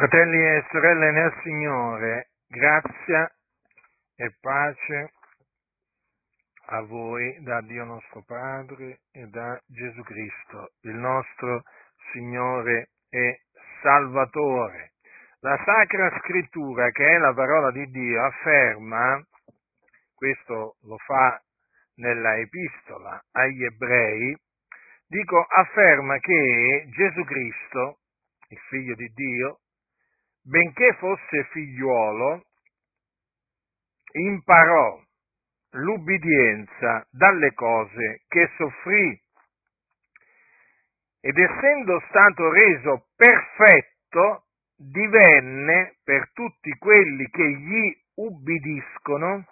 [0.00, 3.30] Fratelli e sorelle nel Signore, grazia
[4.16, 5.12] e pace
[6.68, 11.64] a voi da Dio nostro Padre e da Gesù Cristo, il nostro
[12.12, 13.42] Signore e
[13.82, 14.92] Salvatore.
[15.40, 19.22] La Sacra Scrittura, che è la parola di Dio, afferma,
[20.14, 21.38] questo lo fa
[21.96, 24.34] nella epistola agli ebrei,
[25.06, 27.98] dico, afferma che Gesù Cristo,
[28.48, 29.58] il figlio di Dio,
[30.50, 32.44] benché fosse figliuolo,
[34.12, 35.00] imparò
[35.74, 39.22] l'ubbidienza dalle cose che soffrì.
[41.20, 49.46] Ed essendo stato reso perfetto, divenne per tutti quelli che gli ubbidiscono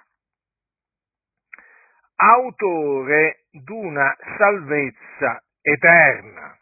[2.16, 6.57] autore d'una salvezza eterna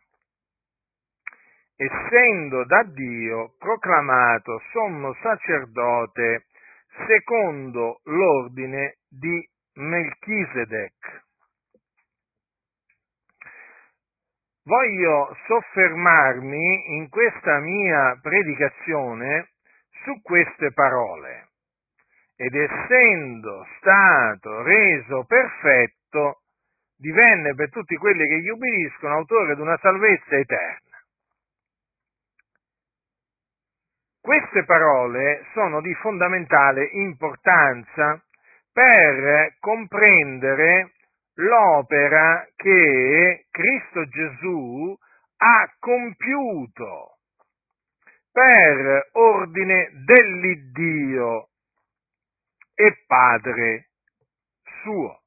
[1.77, 6.47] essendo da Dio proclamato sommo sacerdote
[7.06, 11.25] secondo l'ordine di Melchisedec.
[14.65, 19.50] Voglio soffermarmi in questa mia predicazione
[20.03, 21.50] su queste parole.
[22.37, 26.41] Ed essendo stato reso perfetto,
[26.97, 30.95] divenne per tutti quelli che gli ubbidiscono autore di una salvezza eterna.
[34.27, 38.20] Queste parole sono di fondamentale importanza
[38.72, 40.94] per comprendere
[41.34, 44.98] l'opera che Cristo Gesù
[45.36, 47.19] ha compiuto
[48.32, 51.50] per ordine dell'Iddio
[52.74, 53.91] e Padre
[54.82, 55.20] suo.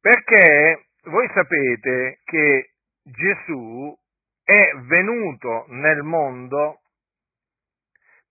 [0.00, 2.70] Perché voi sapete che
[3.02, 3.99] Gesù
[4.50, 6.80] è venuto nel mondo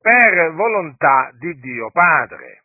[0.01, 2.63] per volontà di Dio Padre.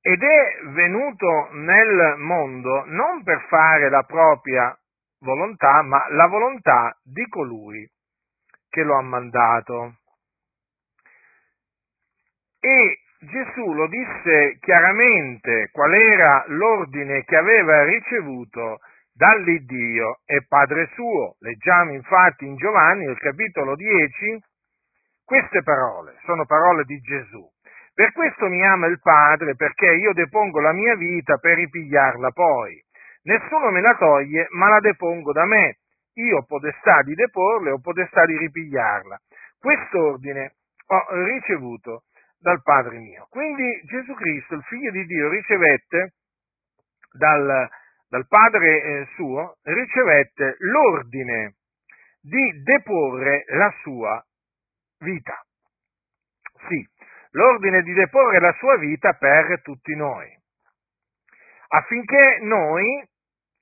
[0.00, 4.78] Ed è venuto nel mondo non per fare la propria
[5.18, 7.84] volontà, ma la volontà di colui
[8.68, 9.96] che lo ha mandato.
[12.60, 18.78] E Gesù lo disse chiaramente qual era l'ordine che aveva ricevuto
[19.16, 21.36] dall'Iddio e Padre suo.
[21.40, 24.38] Leggiamo infatti in Giovanni, nel capitolo 10,
[25.24, 27.42] queste parole, sono parole di Gesù.
[27.94, 32.78] Per questo mi ama il Padre, perché io depongo la mia vita per ripigliarla poi.
[33.22, 35.78] Nessuno me la toglie, ma la depongo da me.
[36.16, 39.18] Io ho potestà di deporla e ho potestà di ripigliarla.
[39.58, 40.56] Quest'ordine
[40.88, 42.02] ho ricevuto
[42.38, 43.26] dal Padre mio.
[43.30, 46.12] Quindi Gesù Cristo, il Figlio di Dio, ricevette
[47.12, 47.68] dal,
[48.16, 51.56] dal padre eh, suo, ricevette l'ordine
[52.18, 54.24] di deporre la sua
[55.00, 55.44] vita.
[56.66, 56.82] Sì,
[57.32, 60.34] l'ordine di deporre la sua vita per tutti noi,
[61.68, 63.06] affinché noi,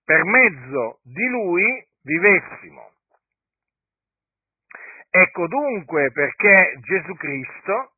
[0.05, 2.93] per mezzo di lui, vivessimo.
[5.11, 7.95] Ecco dunque perché Gesù Cristo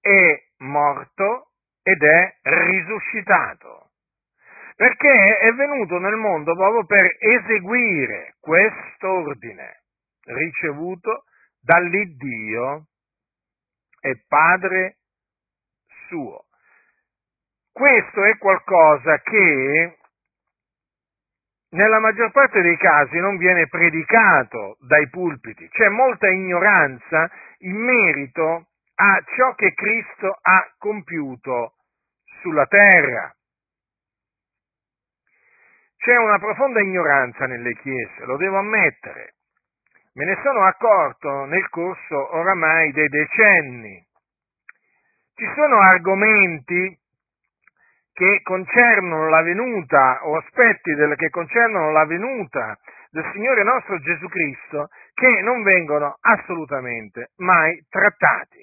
[0.00, 3.83] è morto ed è risuscitato
[4.74, 9.82] perché è venuto nel mondo proprio per eseguire quest'ordine
[10.24, 11.24] ricevuto
[11.60, 12.86] dall'Iddio
[14.00, 14.96] e Padre
[16.08, 16.44] suo.
[17.72, 19.98] Questo è qualcosa che
[21.70, 28.68] nella maggior parte dei casi non viene predicato dai pulpiti, c'è molta ignoranza in merito
[28.94, 31.74] a ciò che Cristo ha compiuto
[32.42, 33.34] sulla terra.
[36.04, 39.36] C'è una profonda ignoranza nelle chiese, lo devo ammettere.
[40.12, 44.06] Me ne sono accorto nel corso oramai dei decenni.
[45.34, 46.94] Ci sono argomenti
[48.12, 52.78] che concernono la venuta o aspetti del, che concernono la venuta
[53.08, 58.62] del Signore nostro Gesù Cristo che non vengono assolutamente mai trattati.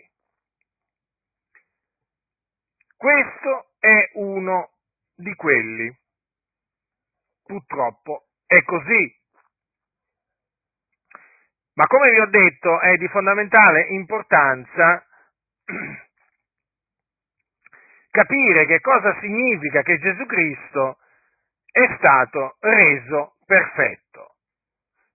[2.95, 4.73] Questo è uno
[5.15, 6.00] di quelli
[7.51, 9.19] purtroppo è così.
[11.73, 15.05] Ma come vi ho detto è di fondamentale importanza
[18.09, 20.99] capire che cosa significa che Gesù Cristo
[21.69, 24.35] è stato reso perfetto.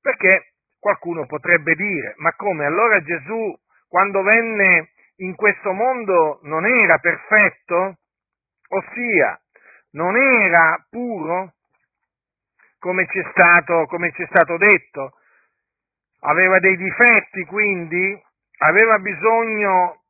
[0.00, 3.58] Perché qualcuno potrebbe dire, ma come allora Gesù
[3.88, 7.98] quando venne in questo mondo non era perfetto?
[8.68, 9.40] Ossia,
[9.92, 11.55] non era puro?
[12.86, 13.84] Come ci è stato,
[14.30, 15.12] stato detto.
[16.20, 18.22] aveva dei difetti, quindi
[18.58, 20.02] aveva bisogno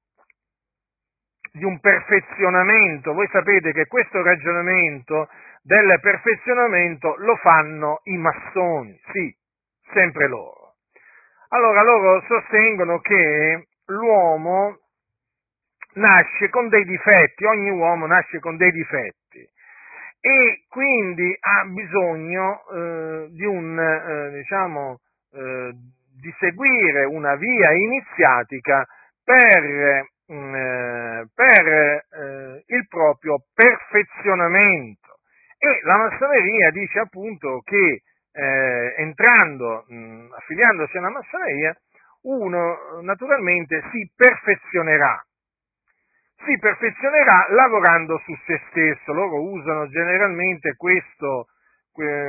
[1.52, 3.14] di un perfezionamento.
[3.14, 5.28] Voi sapete che questo ragionamento
[5.62, 9.34] del perfezionamento lo fanno i massoni, sì,
[9.93, 10.75] sempre loro.
[11.49, 14.79] Allora loro sostengono che l'uomo
[15.94, 19.25] nasce con dei difetti, ogni uomo nasce con dei difetti
[20.26, 24.99] e quindi ha bisogno eh, di un, eh, diciamo,
[25.32, 25.70] eh,
[26.20, 28.84] di seguire una via iniziatica
[29.23, 35.19] per, mm, eh, per eh, il proprio perfezionamento.
[35.58, 38.02] E la massoneria dice appunto che
[38.32, 41.76] eh, entrando, mh, mm, affiliandosi alla massoneria,
[42.22, 45.25] uno naturalmente si perfezionerà,
[46.44, 49.12] si perfezionerà lavorando su se stesso.
[49.12, 51.47] Loro usano generalmente questo,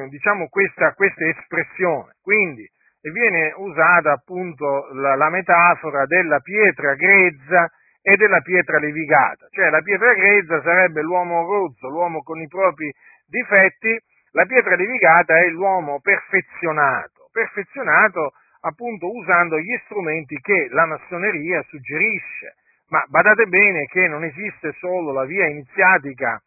[0.10, 2.16] diciamo questa, questa espressione.
[2.22, 2.68] Quindi
[3.12, 7.70] viene usata appunto la, la metafora della pietra grezza
[8.02, 12.90] e della pietra levigata, cioè la pietra grezza sarebbe l'uomo rozzo, l'uomo con i propri
[13.26, 14.00] difetti,
[14.32, 18.32] la pietra levigata è l'uomo perfezionato, perfezionato
[18.62, 22.56] appunto usando gli strumenti che la massoneria suggerisce.
[22.90, 26.42] Ma badate bene che non esiste solo la via iniziatica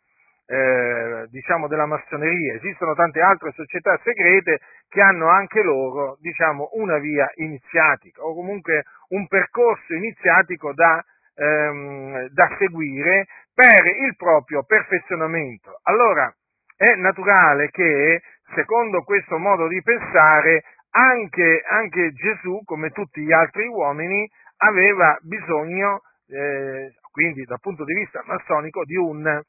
[0.47, 4.59] eh, diciamo della massoneria, esistono tante altre società segrete
[4.89, 11.05] che hanno anche loro diciamo, una via iniziatica o comunque un percorso iniziatico da,
[11.37, 15.79] ehm, da seguire per il proprio perfezionamento.
[15.85, 16.35] Allora
[16.77, 18.21] è naturale che
[18.55, 26.01] secondo questo modo di pensare anche, anche Gesù, come tutti gli altri uomini, aveva bisogno,
[26.31, 29.43] eh, quindi dal punto di vista massonico, di un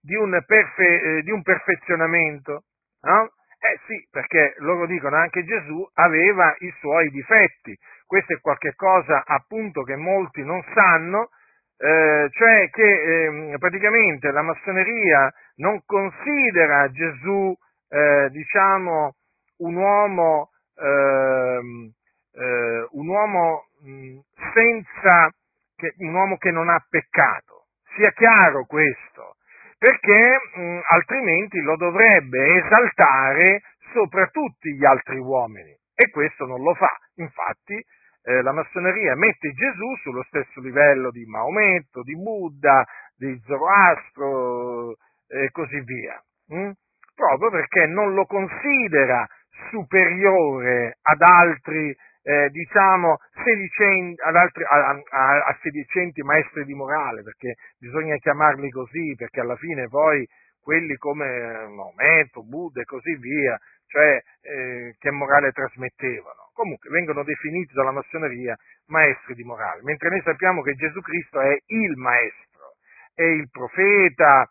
[0.00, 2.62] di un, perfe, eh, di un perfezionamento,
[3.02, 3.32] no?
[3.58, 7.76] Eh sì, perché loro dicono anche Gesù aveva i suoi difetti.
[8.06, 11.30] Questo è qualcosa appunto che molti non sanno,
[11.78, 17.52] eh, cioè che eh, praticamente la massoneria non considera Gesù,
[17.88, 19.14] eh, diciamo,
[19.58, 21.90] un uomo, ehm,
[22.34, 24.18] eh, un uomo mh,
[24.52, 25.30] senza,
[25.76, 27.66] che, un uomo che non ha peccato.
[27.94, 29.36] Sia chiaro questo
[29.78, 33.62] perché mh, altrimenti lo dovrebbe esaltare
[33.92, 36.90] sopra tutti gli altri uomini e questo non lo fa.
[37.16, 42.84] Infatti eh, la massoneria mette Gesù sullo stesso livello di Maometto, di Buddha,
[43.14, 44.96] di Zoroastro
[45.28, 46.70] e così via, mh?
[47.14, 49.26] proprio perché non lo considera
[49.70, 51.94] superiore ad altri
[52.26, 59.14] eh, diciamo, sedicenti, altri, a, a, a, sedicenti maestri di morale, perché bisogna chiamarli così,
[59.16, 60.26] perché alla fine poi
[60.60, 63.56] quelli come Maometto, Buddha e così via,
[63.86, 68.56] cioè eh, che morale trasmettevano, comunque vengono definiti dalla massoneria
[68.86, 72.74] maestri di morale, mentre noi sappiamo che Gesù Cristo è il maestro,
[73.14, 74.50] è il profeta,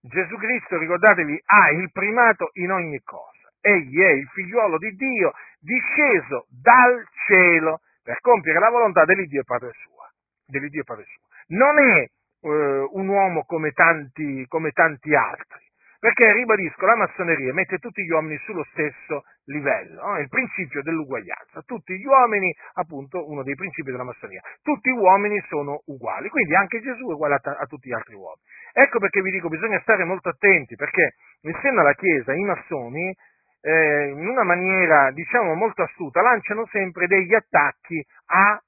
[0.00, 3.50] Gesù Cristo, ricordatevi, ha il primato in ogni cosa.
[3.60, 9.70] Egli è il figliuolo di Dio, disceso dal cielo per compiere la volontà dell'Iddio Padre
[9.84, 10.10] sua.
[10.46, 11.26] Dell'Iddio Padre sua.
[11.56, 15.62] Non è eh, un uomo come tanti, come tanti altri,
[16.02, 20.18] perché, ribadisco, la massoneria mette tutti gli uomini sullo stesso livello, no?
[20.18, 21.62] il principio dell'uguaglianza.
[21.64, 26.56] Tutti gli uomini, appunto, uno dei principi della massoneria, tutti gli uomini sono uguali, quindi
[26.56, 28.42] anche Gesù è uguale a, a tutti gli altri uomini.
[28.72, 33.14] Ecco perché vi dico, bisogna stare molto attenti, perché in seno alla Chiesa i massoni
[33.62, 38.60] eh, in una maniera, diciamo, molto astuta, lanciano sempre degli attacchi a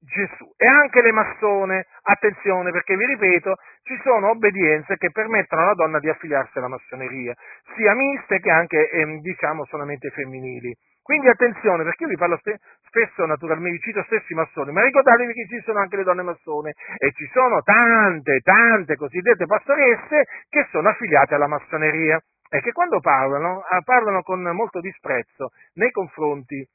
[0.00, 0.48] Gesù.
[0.56, 5.98] E anche le massone, attenzione, perché vi ripeto, ci sono obbedienze che permettono alla donna
[5.98, 7.34] di affiliarsi alla massoneria,
[7.74, 10.72] sia miste che anche, eh, diciamo, solamente femminili.
[11.02, 15.32] Quindi attenzione, perché io vi parlo spe- spesso, naturalmente, vi cito stessi massoni, ma ricordatevi
[15.32, 20.66] che ci sono anche le donne massone e ci sono tante, tante cosiddette pastoresse che
[20.70, 26.66] sono affiliate alla massoneria è che quando parlano, ah, parlano con molto disprezzo nei confronti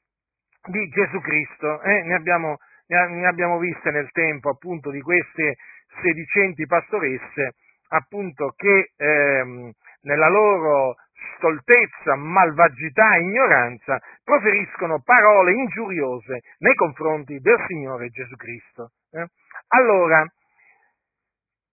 [0.66, 1.82] di Gesù Cristo.
[1.82, 2.02] Eh?
[2.02, 5.56] Ne, abbiamo, ne, abbiamo, viste nel tempo appunto di queste
[6.02, 7.54] sedicenti pastoresse
[7.88, 9.70] appunto che ehm,
[10.02, 10.96] nella loro
[11.36, 18.92] stoltezza, malvagità e ignoranza proferiscono parole ingiuriose nei confronti del Signore Gesù Cristo.
[19.10, 19.26] Eh?
[19.68, 20.26] Allora,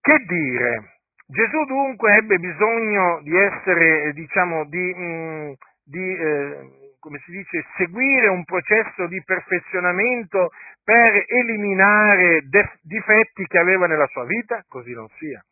[0.00, 1.01] che dire?
[1.32, 6.58] Gesù dunque ebbe bisogno di essere, diciamo, di, mm, di eh,
[6.98, 10.50] come si dice, seguire un processo di perfezionamento
[10.84, 14.62] per eliminare def- difetti che aveva nella sua vita?
[14.68, 15.42] Così non sia.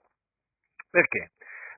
[0.90, 1.30] Perché?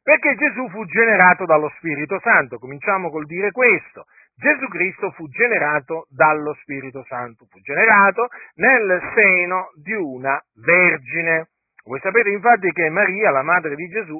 [0.03, 4.07] Perché Gesù fu generato dallo Spirito Santo, cominciamo col dire questo.
[4.35, 11.52] Gesù Cristo fu generato dallo Spirito Santo, fu generato nel seno di una vergine.
[11.85, 14.19] Voi sapete infatti che Maria, la madre di Gesù,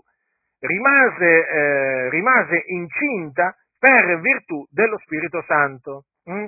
[0.61, 6.45] rimase, eh, rimase incinta per virtù dello Spirito Santo hm?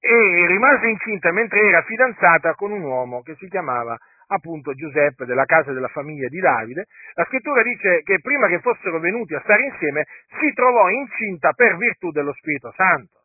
[0.00, 3.96] e rimase incinta mentre era fidanzata con un uomo che si chiamava
[4.28, 8.98] appunto Giuseppe della casa della famiglia di Davide, la scrittura dice che prima che fossero
[9.00, 10.06] venuti a stare insieme
[10.38, 13.22] si trovò incinta per virtù dello Spirito Santo.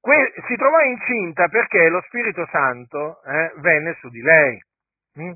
[0.00, 4.60] Que- si trovò incinta perché lo Spirito Santo eh, venne su di lei,
[5.14, 5.32] hm?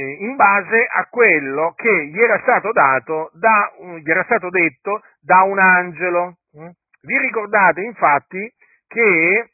[0.00, 3.72] In base a quello che gli era stato dato, da,
[4.02, 6.36] gli era stato detto da un angelo.
[6.52, 6.68] Hm?
[7.02, 8.52] Vi ricordate infatti
[8.86, 9.50] che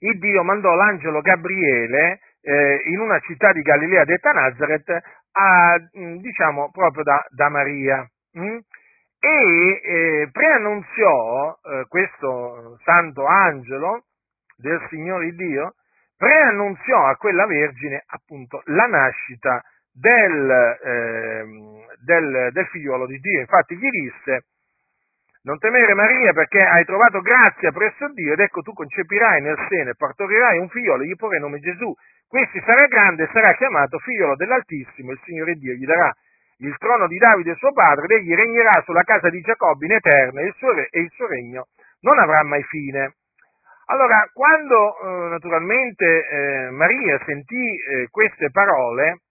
[0.00, 4.90] il Dio mandò l'angelo Gabriele eh, in una città di Galilea detta Nazareth,
[5.32, 8.08] a, mm, diciamo proprio da, da Maria.
[8.32, 8.58] Hm?
[9.20, 14.04] E eh, preannunziò eh, questo santo angelo
[14.56, 15.74] del Signore Dio,
[16.18, 20.50] preannunziò a quella Vergine appunto la nascita del,
[20.84, 21.44] eh,
[22.02, 23.40] del, del figliuolo di Dio.
[23.40, 24.44] Infatti gli disse,
[25.42, 29.90] non temere Maria perché hai trovato grazia presso Dio ed ecco tu concepirai nel seno
[29.90, 31.94] e partorirai un figliolo gli porrai nome Gesù.
[32.26, 36.12] Questi sarà grande e sarà chiamato figliolo dell'Altissimo, il Signore Dio gli darà
[36.58, 40.40] il trono di Davide suo padre ed egli regnerà sulla casa di Giacobbe in eterno
[40.40, 41.68] e il suo, e il suo regno
[42.00, 43.14] non avrà mai fine.
[43.90, 49.22] Allora, quando eh, naturalmente eh, Maria sentì eh, queste parole,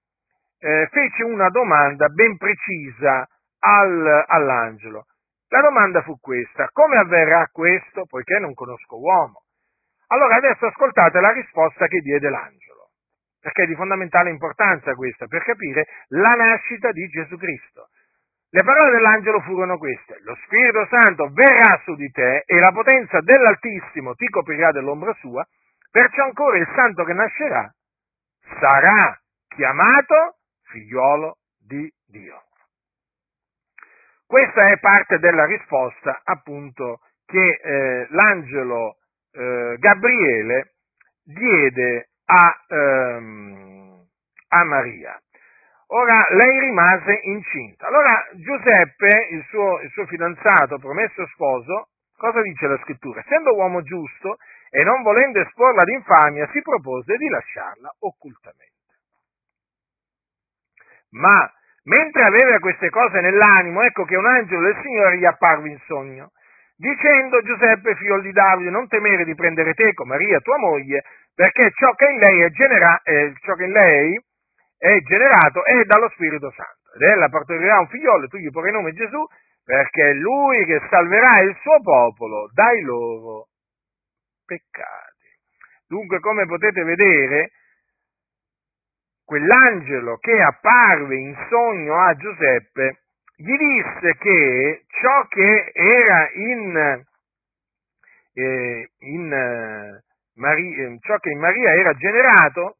[0.60, 3.28] eh, fece una domanda ben precisa
[3.60, 5.06] al, all'angelo.
[5.50, 9.44] La domanda fu questa, come avverrà questo poiché non conosco uomo?
[10.08, 12.90] Allora adesso ascoltate la risposta che diede l'angelo,
[13.40, 17.90] perché è di fondamentale importanza questa, per capire la nascita di Gesù Cristo.
[18.50, 23.20] Le parole dell'angelo furono queste, lo Spirito Santo verrà su di te e la potenza
[23.22, 25.46] dell'Altissimo ti coprirà dell'ombra sua,
[25.92, 27.72] perciò ancora il santo che nascerà
[28.60, 32.44] sarà chiamato figliuolo di Dio.
[34.26, 38.98] Questa è parte della risposta appunto che eh, l'angelo
[39.32, 40.74] eh, Gabriele
[41.24, 44.06] diede a, ehm,
[44.50, 45.20] a, Maria.
[45.90, 47.88] Ora lei rimase incinta.
[47.88, 53.22] Allora Giuseppe, il suo, il suo fidanzato, promesso sposo, cosa dice la scrittura?
[53.22, 54.38] Essendo uomo giusto
[54.70, 58.76] e non volendo esporla ad infamia, si propose di lasciarla occultamente.
[61.12, 61.52] Ma
[61.88, 66.32] Mentre aveva queste cose nell'animo, ecco che un angelo del Signore gli apparve in sogno,
[66.76, 71.04] dicendo Giuseppe, figlio di Davide, non temere di prendere teco, Maria, tua moglie,
[71.34, 74.22] perché ciò che in lei è, genera- eh, in lei
[74.78, 76.94] è generato è dallo Spirito Santo.
[76.96, 79.26] Ed ella partorirà un figliolo tu gli porrai nome Gesù,
[79.64, 83.48] perché è lui che salverà il suo popolo dai loro
[84.46, 85.16] peccati.
[85.88, 87.52] Dunque, come potete vedere,
[89.26, 93.02] quell'angelo che apparve in sogno a Giuseppe
[93.36, 97.04] gli disse che ciò che era in,
[98.34, 100.04] eh, in, eh,
[100.36, 102.78] Maria, eh, ciò che in Maria era generato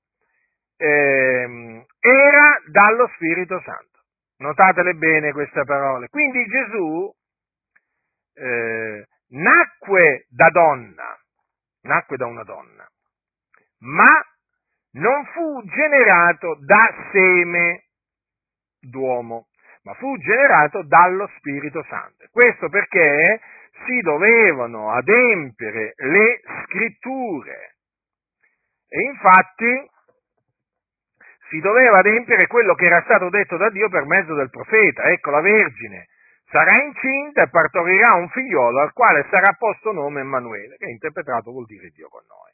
[0.78, 3.98] eh, era dallo Spirito Santo.
[4.38, 6.08] Notatele bene queste parole.
[6.10, 7.12] Quindi Gesù
[8.36, 11.20] eh, nacque da donna,
[11.82, 12.88] nacque da una donna,
[13.80, 14.24] ma
[14.92, 17.86] non fu generato da seme
[18.80, 19.48] d'uomo,
[19.84, 22.26] ma fu generato dallo Spirito Santo.
[22.32, 23.40] Questo perché
[23.86, 27.76] si dovevano adempiere le scritture.
[28.90, 29.90] E infatti
[31.50, 35.04] si doveva adempiere quello che era stato detto da Dio per mezzo del profeta.
[35.04, 36.08] Ecco, la Vergine
[36.50, 41.66] sarà incinta e partorirà un figliolo al quale sarà posto nome Emanuele, che interpretato vuol
[41.66, 42.52] dire Dio con noi.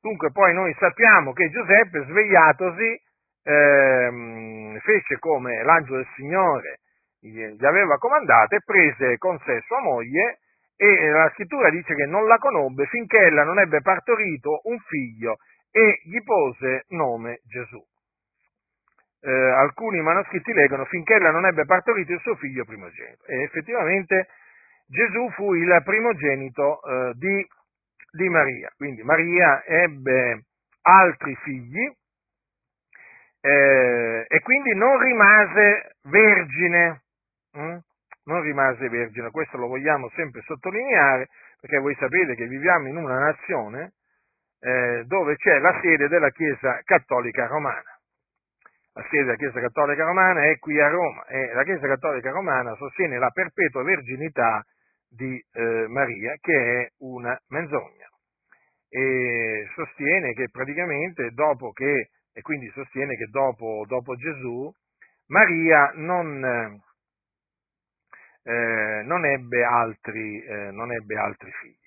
[0.00, 3.00] Dunque poi noi sappiamo che Giuseppe, svegliatosi,
[3.44, 6.78] ehm, fece come l'angelo del Signore
[7.24, 10.40] gli aveva comandato e prese con sé sua moglie
[10.76, 15.38] e la scrittura dice che non la conobbe finché ella non ebbe partorito un figlio
[15.70, 17.82] e gli pose nome Gesù.
[19.26, 23.24] Eh, alcuni manoscritti leggono finché ella non ebbe partorito il suo figlio primogenito.
[23.26, 24.28] E effettivamente
[24.86, 27.46] Gesù fu il primogenito eh, di
[28.14, 28.70] di Maria.
[28.76, 30.44] Quindi Maria ebbe
[30.82, 31.84] altri figli
[33.40, 37.02] eh, e quindi non rimase vergine.
[37.52, 37.78] Hm?
[38.26, 41.28] Non rimase vergine, questo lo vogliamo sempre sottolineare
[41.60, 43.92] perché voi sapete che viviamo in una nazione
[44.60, 47.93] eh, dove c'è la sede della Chiesa Cattolica Romana.
[48.96, 52.76] La sede della Chiesa Cattolica Romana è qui a Roma e la Chiesa Cattolica Romana
[52.76, 54.64] sostiene la perpetua verginità
[55.08, 58.08] di eh, Maria, che è una menzogna.
[58.88, 64.72] E sostiene che praticamente dopo che, e quindi sostiene che dopo, dopo Gesù,
[65.26, 66.80] Maria non,
[68.44, 71.82] eh, non, ebbe altri, eh, non, ebbe altri, figli.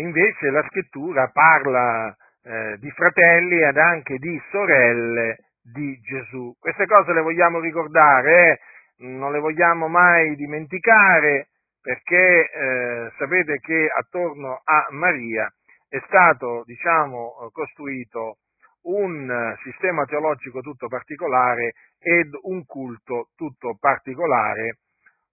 [0.00, 6.54] Invece la scrittura parla eh, di fratelli ed anche di sorelle di Gesù.
[6.58, 8.58] Queste cose le vogliamo ricordare, eh?
[9.06, 11.48] non le vogliamo mai dimenticare
[11.80, 15.52] perché eh, sapete che attorno a Maria
[15.88, 18.38] è stato, diciamo, costruito
[18.82, 24.78] un sistema teologico tutto particolare ed un culto tutto particolare,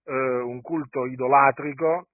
[0.05, 2.07] eh, un culto idolatrico,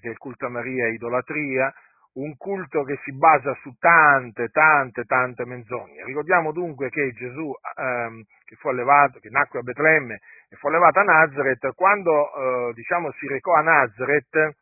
[0.00, 1.72] che il culto a Maria è idolatria,
[2.16, 6.04] un culto che si basa su tante, tante, tante menzogne.
[6.04, 11.00] Ricordiamo dunque che Gesù, ehm, che fu allevato, che nacque a Betlemme e fu allevato
[11.00, 14.56] a Nazareth, quando eh, diciamo, si recò a Nazareth,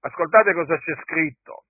[0.00, 1.64] ascoltate cosa c'è scritto.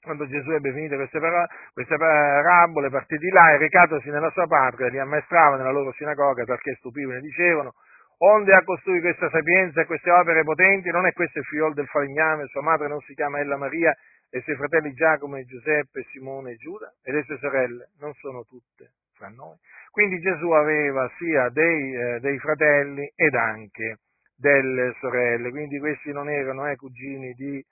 [0.00, 4.46] Quando Gesù ebbe finito queste, parole, queste parabole, partì di là e recatosi nella sua
[4.46, 7.72] patria, li ammaestrava nella loro sinagoga, talché stupivano e dicevano,
[8.18, 11.86] onde ha costui questa sapienza e queste opere potenti, non è questo il figlio del
[11.86, 13.94] falegname, sua madre non si chiama Ella Maria,
[14.30, 18.44] e i suoi fratelli Giacomo Giuseppe, Simone e Giuda, e le sue sorelle non sono
[18.44, 19.56] tutte fra noi.
[19.90, 23.98] Quindi Gesù aveva sia dei, eh, dei fratelli ed anche
[24.36, 27.64] delle sorelle, quindi questi non erano eh, cugini di,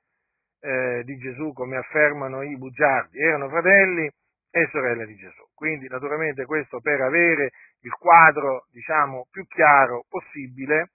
[0.60, 4.10] eh, di Gesù come affermano i bugiardi, erano fratelli
[4.50, 5.44] e sorelle di Gesù.
[5.54, 7.50] Quindi naturalmente questo per avere
[7.82, 10.90] il quadro diciamo, più chiaro possibile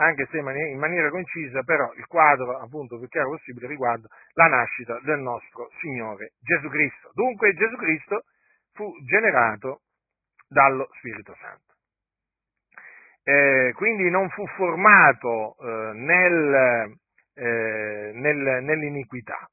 [0.00, 4.98] anche se in maniera concisa, però il quadro appunto più chiaro possibile riguarda la nascita
[5.02, 7.10] del nostro Signore Gesù Cristo.
[7.14, 8.24] Dunque Gesù Cristo
[8.72, 9.82] fu generato
[10.48, 11.74] dallo Spirito Santo.
[13.24, 16.94] Eh, quindi non fu formato eh, nel,
[17.34, 19.50] eh, nel, nell'iniquità,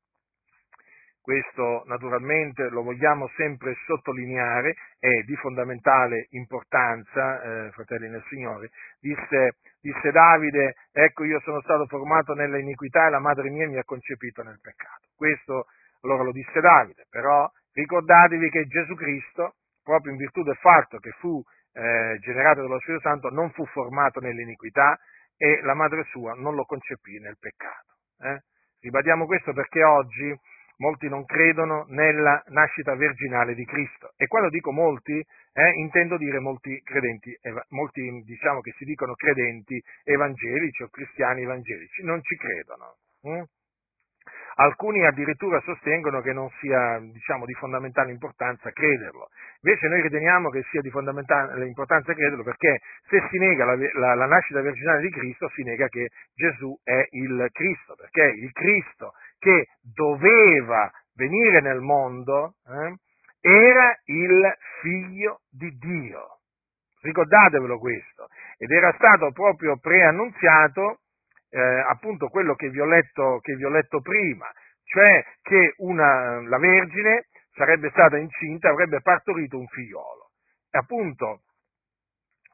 [1.26, 8.70] questo naturalmente lo vogliamo sempre sottolineare, è di fondamentale importanza, eh, fratelli nel Signore.
[9.00, 13.80] Disse, disse, Davide, ecco io sono stato formato nella iniquità e la madre mia mi
[13.80, 15.08] ha concepito nel peccato.
[15.16, 15.66] Questo
[16.04, 21.10] allora lo disse Davide, però ricordatevi che Gesù Cristo, proprio in virtù del fatto che
[21.18, 21.42] fu
[21.74, 24.96] eh, generato dallo Spirito Santo, non fu formato nell'iniquità
[25.36, 27.98] e la madre sua non lo concepì nel peccato.
[28.20, 28.44] Eh?
[28.82, 30.32] Ribadiamo questo perché oggi
[30.78, 34.14] molti non credono nella nascita virginale di Cristo.
[34.18, 37.38] E quando dico molti, eh, intendo dire molti credenti,
[37.70, 42.96] molti diciamo che si dicono credenti evangelici o cristiani evangelici, non ci credono.
[43.22, 43.44] Hm?
[44.58, 49.28] Alcuni addirittura sostengono che non sia diciamo, di fondamentale importanza crederlo.
[49.62, 54.16] Invece noi riteniamo che sia di fondamentale importanza crederlo perché se si nega la, la,
[54.16, 59.12] la nascita virginale di Cristo si nega che Gesù è il Cristo, perché il Cristo
[59.40, 62.96] che doveva venire nel mondo eh,
[63.42, 66.40] era il figlio di Dio.
[67.02, 68.28] Ricordatevelo questo.
[68.58, 71.02] Ed era stato proprio preannunziato
[71.56, 74.46] eh, appunto quello che vi, letto, che vi, ho letto, prima,
[74.84, 80.32] cioè che una, la Vergine sarebbe stata incinta e avrebbe partorito un figliolo.
[80.70, 81.44] E appunto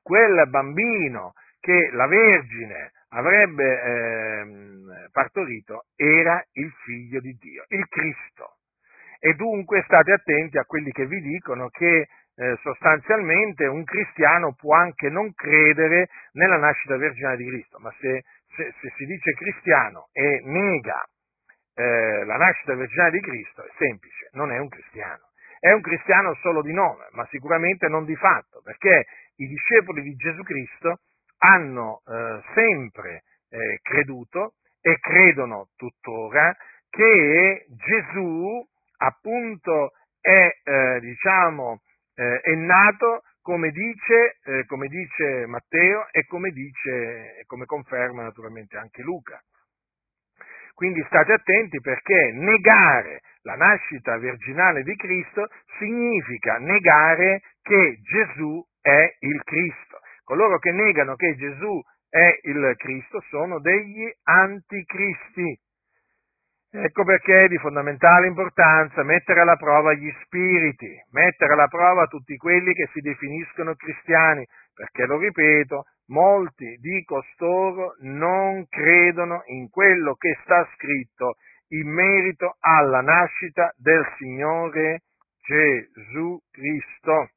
[0.04, 8.58] quel bambino che la Vergine avrebbe eh, partorito era il figlio di Dio, il Cristo.
[9.20, 14.76] E dunque state attenti a quelli che vi dicono che eh, sostanzialmente un cristiano può
[14.76, 18.24] anche non credere nella nascita virginale di Cristo, ma se,
[18.56, 21.04] se, se si dice cristiano e nega
[21.74, 25.30] eh, la nascita virginale di Cristo, è semplice, non è un cristiano.
[25.60, 30.16] È un cristiano solo di nome, ma sicuramente non di fatto, perché i discepoli di
[30.16, 31.00] Gesù Cristo
[31.38, 36.56] hanno eh, sempre eh, creduto e credono tuttora
[36.90, 38.66] che Gesù
[38.98, 41.82] appunto è, eh, diciamo,
[42.16, 48.78] eh, è nato come dice, eh, come dice, Matteo e come, dice, come conferma naturalmente
[48.78, 49.42] anche Luca.
[50.74, 59.16] Quindi state attenti perché negare la nascita virginale di Cristo significa negare che Gesù è
[59.20, 60.00] il Cristo.
[60.24, 65.60] Coloro che negano che Gesù è il Cristo sono degli anticristi.
[66.74, 72.38] Ecco perché è di fondamentale importanza mettere alla prova gli spiriti, mettere alla prova tutti
[72.38, 80.16] quelli che si definiscono cristiani, perché lo ripeto, molti di costoro non credono in quello
[80.16, 81.36] che sta scritto
[81.72, 85.02] in merito alla nascita del Signore
[85.44, 87.32] Gesù Cristo.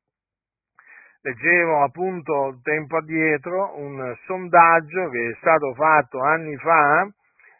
[1.22, 7.08] Leggevo appunto tempo addietro un sondaggio che è stato fatto anni fa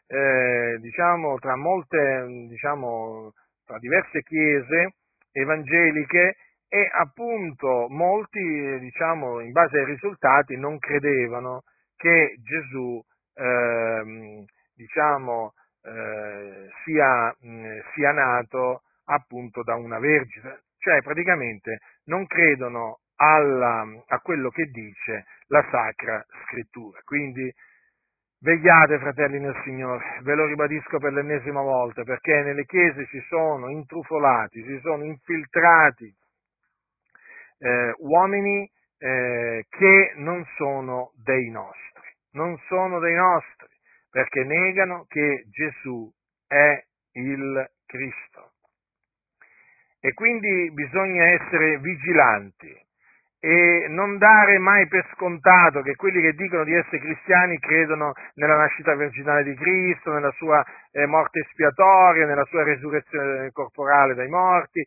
[0.07, 3.33] eh, diciamo, tra molte, diciamo,
[3.65, 4.95] tra diverse chiese
[5.33, 6.37] evangeliche
[6.69, 11.63] e appunto molti, diciamo, in base ai risultati non credevano
[11.97, 13.03] che Gesù,
[13.35, 23.01] eh, diciamo, eh, sia, mh, sia nato appunto da una vergine, cioè praticamente non credono
[23.17, 27.01] alla, a quello che dice la Sacra Scrittura.
[27.05, 27.53] Quindi
[28.45, 33.71] vegliate, fratelli nel Signore, ve lo ribadisco per l'ennesima volta, perché nelle chiese si sono
[33.71, 36.15] intrufolati, si sono infiltrati
[37.59, 42.03] eh, uomini eh, che non sono dei nostri,
[42.33, 43.73] non sono dei nostri,
[44.11, 46.13] perché negano che Gesù
[46.47, 48.51] è il Cristo.
[50.01, 52.84] E quindi bisogna essere vigilanti
[53.45, 58.57] e non dare mai per scontato che quelli che dicono di essere cristiani credono nella
[58.57, 64.83] nascita virginale di Cristo, nella sua eh, morte espiatoria, nella sua resurrezione corporale dai morti.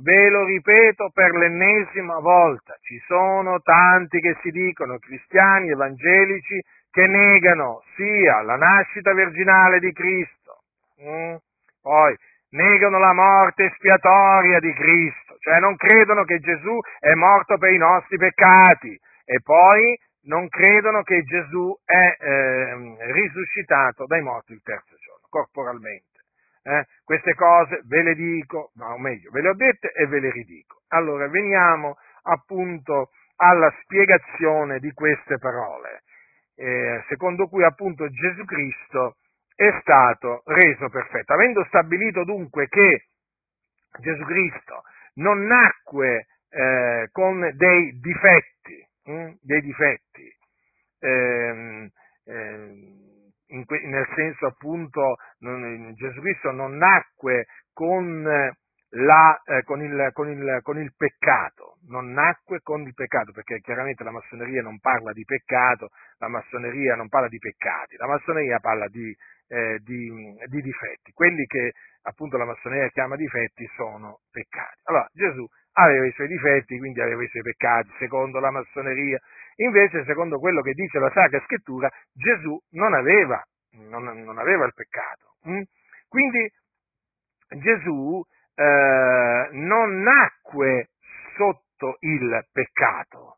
[0.00, 6.60] Ve lo ripeto per l'ennesima volta, ci sono tanti che si dicono cristiani evangelici
[6.90, 10.62] che negano sia la nascita virginale di Cristo,
[11.04, 11.34] mm?
[11.80, 12.16] poi
[12.52, 17.78] negano la morte espiatoria di Cristo, cioè non credono che Gesù è morto per i
[17.78, 24.94] nostri peccati e poi non credono che Gesù è eh, risuscitato dai morti il terzo
[24.96, 26.20] giorno, corporalmente.
[26.62, 26.86] Eh?
[27.02, 30.82] Queste cose ve le dico, o meglio, ve le ho dette e ve le ridico.
[30.88, 36.02] Allora, veniamo appunto alla spiegazione di queste parole,
[36.54, 39.16] eh, secondo cui appunto Gesù Cristo
[39.56, 41.32] è stato reso perfetto.
[41.32, 43.06] Avendo stabilito dunque che
[43.98, 44.82] Gesù Cristo
[45.14, 50.36] non nacque eh, con dei difetti, hm, dei difetti.
[51.00, 51.90] Ehm,
[53.64, 60.30] que- nel senso appunto non, Gesù Cristo non nacque con, la, eh, con, il, con,
[60.30, 65.12] il, con il peccato, non nacque con il peccato, perché chiaramente la massoneria non parla
[65.12, 69.14] di peccato, la massoneria non parla di peccati, la massoneria parla di
[69.52, 70.10] eh, di,
[70.46, 71.12] di, difetti.
[71.12, 74.80] Quelli che appunto la massoneria chiama difetti sono peccati.
[74.84, 79.20] Allora Gesù aveva i suoi difetti, quindi aveva i suoi peccati, secondo la massoneria.
[79.56, 83.42] Invece, secondo quello che dice la Sacra Scrittura, Gesù non aveva,
[83.88, 85.36] non, non aveva il peccato.
[85.46, 85.62] Mm?
[86.08, 86.50] Quindi
[87.60, 88.22] Gesù
[88.54, 90.88] eh, non nacque
[91.36, 93.36] sotto il peccato.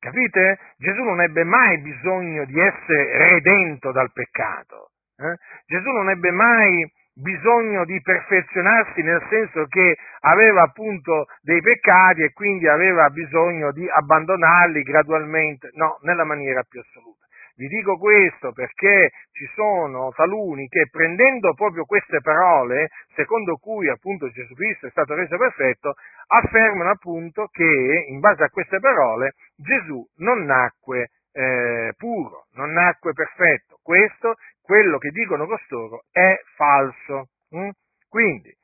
[0.00, 0.58] Capite?
[0.76, 4.90] Gesù non ebbe mai bisogno di essere redento dal peccato.
[5.20, 5.36] Eh?
[5.66, 12.32] Gesù non ebbe mai bisogno di perfezionarsi nel senso che aveva appunto dei peccati e
[12.32, 17.26] quindi aveva bisogno di abbandonarli gradualmente, no, nella maniera più assoluta.
[17.56, 24.30] Vi dico questo perché ci sono taluni che prendendo proprio queste parole, secondo cui appunto
[24.30, 25.94] Gesù Cristo è stato reso perfetto,
[26.28, 33.12] affermano appunto che in base a queste parole Gesù non nacque eh, puro, non nacque
[33.12, 33.78] perfetto.
[33.82, 34.36] Questo
[34.68, 37.30] quello che dicono costoro è falso.
[37.56, 37.70] Mm?
[38.06, 38.54] Quindi,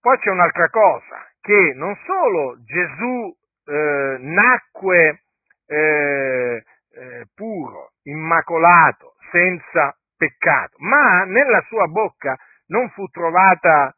[0.00, 5.24] poi c'è un'altra cosa, che non solo Gesù eh, nacque
[5.66, 12.36] eh, eh, puro, immacolato, senza peccato, ma nella sua bocca
[12.68, 13.94] non fu trovata eh,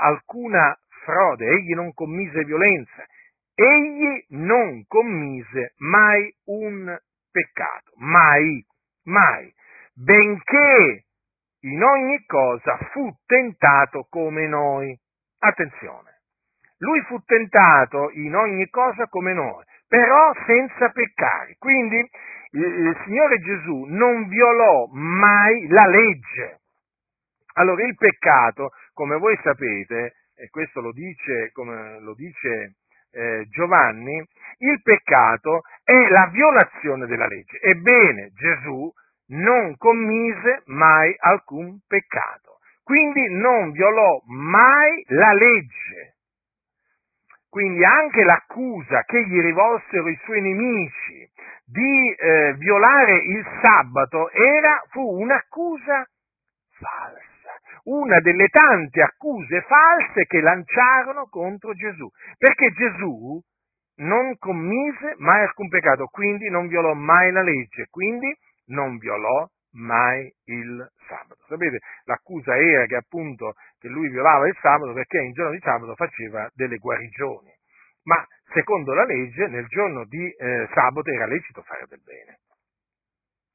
[0.00, 3.06] alcuna frode, egli non commise violenza,
[3.54, 6.98] egli non commise mai un
[7.30, 8.66] peccato, mai,
[9.04, 9.54] mai
[9.94, 11.04] benché
[11.60, 14.98] in ogni cosa fu tentato come noi.
[15.38, 16.20] Attenzione,
[16.78, 21.56] lui fu tentato in ogni cosa come noi, però senza peccare.
[21.58, 22.08] Quindi
[22.52, 26.60] il Signore Gesù non violò mai la legge.
[27.54, 32.76] Allora il peccato, come voi sapete, e questo lo dice, come lo dice
[33.12, 34.16] eh, Giovanni,
[34.58, 37.60] il peccato è la violazione della legge.
[37.60, 38.90] Ebbene, Gesù
[39.32, 46.16] non commise mai alcun peccato, quindi non violò mai la legge.
[47.48, 51.30] Quindi anche l'accusa che gli rivolsero i suoi nemici
[51.66, 56.06] di eh, violare il sabato era, fu un'accusa
[56.78, 57.52] falsa,
[57.84, 63.38] una delle tante accuse false che lanciarono contro Gesù, perché Gesù
[63.96, 68.34] non commise mai alcun peccato, quindi non violò mai la legge, quindi
[68.72, 71.44] non violò mai il sabato.
[71.48, 75.94] Sapete, l'accusa era che appunto che lui violava il sabato perché in giorno di sabato
[75.94, 77.50] faceva delle guarigioni,
[78.04, 82.38] ma secondo la legge nel giorno di eh, sabato era lecito fare del bene.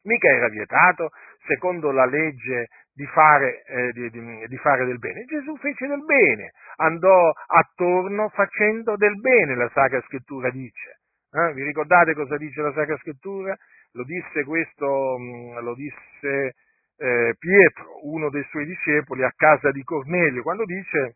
[0.03, 1.09] Mica era vietato,
[1.45, 5.25] secondo la legge di fare, eh, di, di, di fare, del bene.
[5.25, 11.01] Gesù fece del bene, andò attorno facendo del bene, la Sacra Scrittura dice.
[11.29, 11.53] Eh?
[11.53, 13.55] Vi ricordate cosa dice la Sacra Scrittura?
[13.97, 16.53] Lo disse questo, mm, lo disse
[16.97, 21.15] eh, Pietro, uno dei suoi discepoli, a casa di Cornelio, quando dice,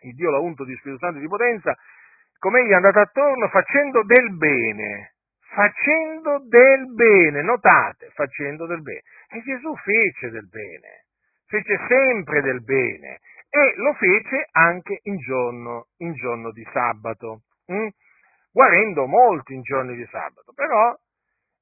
[0.00, 1.72] il Dio l'ha unto di Spirito Santo di potenza,
[2.40, 5.14] come egli è andato attorno facendo del bene,
[5.54, 9.02] facendo del bene, notate, facendo del bene.
[9.30, 11.04] E Gesù fece del bene,
[11.46, 17.86] fece sempre del bene e lo fece anche in giorno, in giorno di sabato, hm?
[18.50, 20.92] guarendo molti in giorni di sabato, però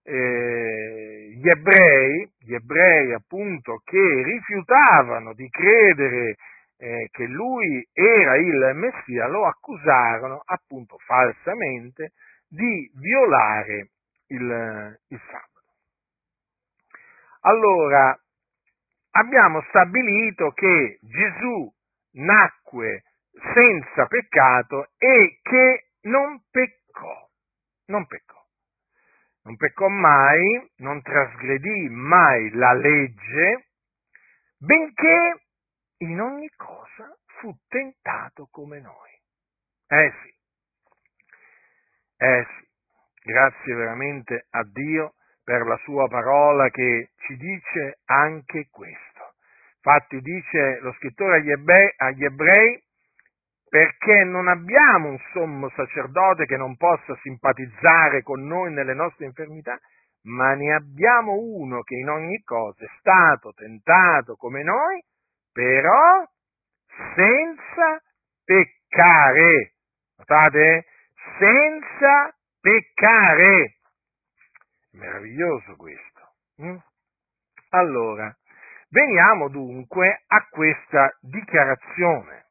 [0.04, 6.36] eh, gli ebrei, gli ebrei appunto che rifiutavano di credere
[6.76, 12.12] eh, che lui era il Messia, lo accusarono appunto falsamente
[12.48, 13.90] di violare
[14.26, 15.50] il, il sabato.
[17.42, 18.18] Allora,
[19.12, 21.72] abbiamo stabilito che Gesù
[22.14, 23.04] nacque
[23.54, 27.28] senza peccato e che non peccò,
[27.86, 28.41] non peccò.
[29.44, 33.66] Non peccò mai, non trasgredì mai la legge,
[34.56, 35.42] benché
[35.98, 39.10] in ogni cosa fu tentato come noi.
[39.88, 40.34] Eh sì,
[42.18, 42.68] eh sì,
[43.24, 49.34] grazie veramente a Dio per la sua parola che ci dice anche questo.
[49.76, 52.81] Infatti dice lo scrittore agli ebrei, agli ebrei
[53.72, 59.80] perché non abbiamo un sommo sacerdote che non possa simpatizzare con noi nelle nostre infermità,
[60.24, 65.02] ma ne abbiamo uno che in ogni cosa è stato tentato come noi,
[65.50, 66.22] però
[67.14, 68.02] senza
[68.44, 69.72] peccare.
[70.18, 70.84] Notate?
[71.38, 73.76] Senza peccare.
[74.90, 76.34] Meraviglioso questo.
[76.60, 76.76] Mm?
[77.70, 78.36] Allora,
[78.90, 82.42] veniamo dunque a questa dichiarazione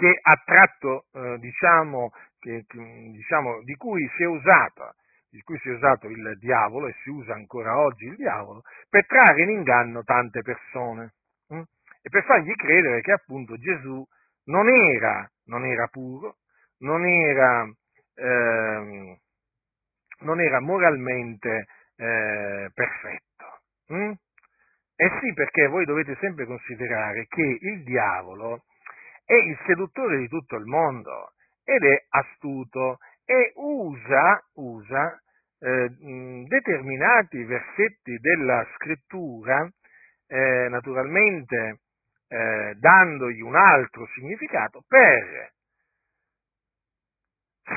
[0.00, 4.94] che ha tratto, eh, diciamo, che, diciamo, di cui si è usato
[5.32, 9.06] di cui si è usato il diavolo e si usa ancora oggi il diavolo per
[9.06, 11.12] trarre in inganno tante persone.
[11.50, 11.62] Hm?
[12.02, 14.04] e per fargli credere che appunto Gesù
[14.44, 16.36] non era, non era puro,
[16.78, 17.68] non era,
[18.14, 19.18] eh,
[20.20, 23.60] non era moralmente eh, perfetto.
[23.92, 24.12] Mm?
[24.96, 28.64] Eh sì, perché voi dovete sempre considerare che il diavolo
[29.30, 35.22] è il seduttore di tutto il mondo ed è astuto e usa, usa
[35.60, 35.88] eh,
[36.48, 39.70] determinati versetti della scrittura,
[40.26, 41.78] eh, naturalmente
[42.26, 45.52] eh, dandogli un altro significato per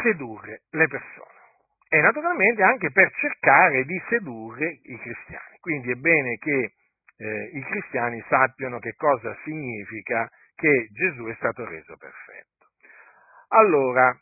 [0.01, 1.41] sedurre le persone
[1.87, 5.57] e naturalmente anche per cercare di sedurre i cristiani.
[5.59, 6.73] Quindi è bene che
[7.17, 12.67] eh, i cristiani sappiano che cosa significa che Gesù è stato reso perfetto.
[13.49, 14.17] Allora,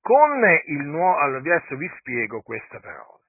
[0.00, 3.20] con il nuovo, adesso vi spiego questa parola.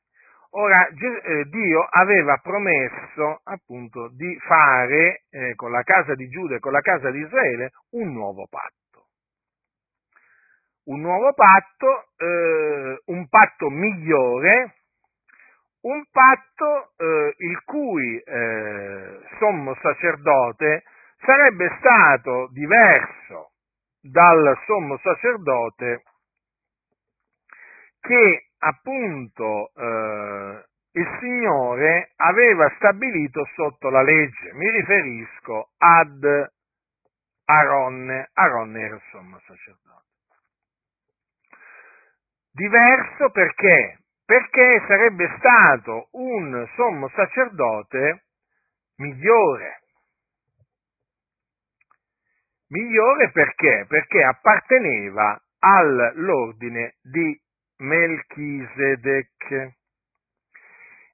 [0.55, 6.59] Ora, eh, Dio aveva promesso appunto di fare eh, con la casa di Giuda e
[6.59, 9.07] con la casa di Israele un nuovo patto.
[10.85, 14.75] Un nuovo patto, eh, un patto migliore,
[15.81, 20.83] un patto eh, il cui eh, sommo sacerdote
[21.25, 23.51] sarebbe stato diverso
[24.01, 26.03] dal sommo sacerdote
[27.99, 34.53] che appunto eh, il Signore aveva stabilito sotto la legge.
[34.53, 36.23] Mi riferisco ad
[37.45, 38.29] Aaronne.
[38.33, 40.01] Aaronne era il sommo sacerdote.
[42.51, 43.99] Diverso perché?
[44.25, 48.25] Perché sarebbe stato un sommo sacerdote
[48.97, 49.82] migliore.
[52.73, 53.85] Migliore perché?
[53.87, 57.39] Perché apparteneva all'ordine di
[57.77, 59.73] Melchisedec.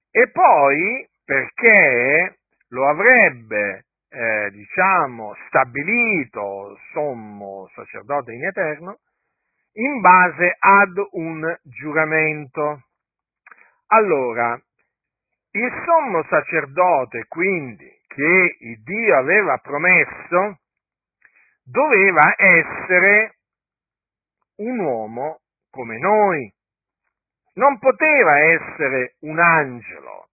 [0.09, 2.37] E poi perché
[2.69, 8.99] lo avrebbe, eh, diciamo, stabilito sommo sacerdote in eterno
[9.73, 12.83] in base ad un giuramento.
[13.87, 14.57] Allora,
[15.51, 20.59] il sommo sacerdote, quindi, che Dio aveva promesso,
[21.69, 23.35] doveva essere
[24.57, 26.51] un uomo come noi.
[27.53, 30.29] Non poteva essere un angelo,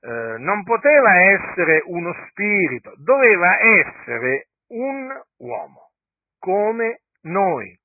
[0.00, 5.90] eh, non poteva essere uno spirito, doveva essere un uomo,
[6.38, 7.78] come noi,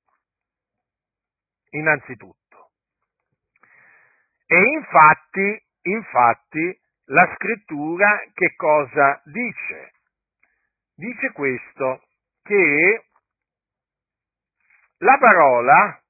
[1.72, 2.38] innanzitutto.
[4.46, 9.92] E infatti, infatti, la scrittura che cosa dice?
[10.96, 12.02] Dice questo,
[12.44, 13.06] che
[14.98, 16.02] la parola,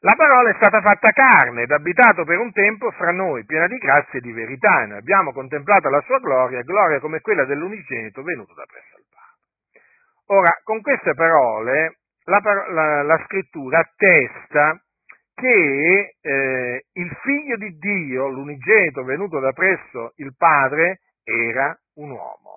[0.00, 3.76] la parola è stata fatta carne ed abitato per un tempo fra noi, piena di
[3.78, 8.22] grazia e di verità, e noi abbiamo contemplato la sua gloria, gloria come quella dell'unigenito
[8.22, 9.82] venuto da presso il Padre.
[10.26, 14.80] Ora, con queste parole, la, la, la scrittura attesta
[15.34, 22.47] che eh, il figlio di Dio, l'unigenito venuto da presso il Padre, era un uomo,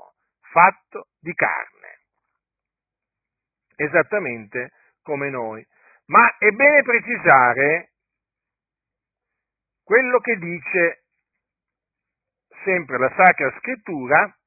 [0.52, 2.00] fatto di carne
[3.76, 5.66] esattamente come noi.
[6.06, 7.92] Ma è bene precisare
[9.84, 11.04] quello che dice
[12.64, 14.38] sempre la Sacra Scrittura,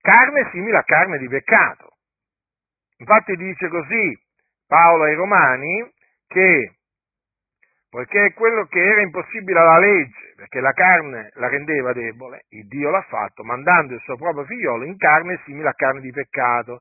[0.00, 1.96] carne simile a carne di peccato.
[2.98, 4.22] Infatti dice così
[4.66, 5.92] Paolo ai Romani
[6.26, 6.77] che
[7.90, 12.90] poiché quello che era impossibile alla legge, perché la carne la rendeva debole, il Dio
[12.90, 16.80] l'ha fatto mandando il suo proprio figliolo in carne simile a carne di peccato,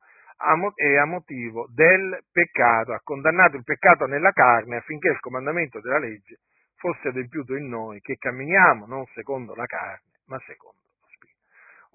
[0.76, 5.98] e a motivo del peccato, ha condannato il peccato nella carne affinché il comandamento della
[5.98, 6.41] legge
[6.76, 11.39] fosse adempiuto in noi che camminiamo non secondo la carne, ma secondo lo Spirito.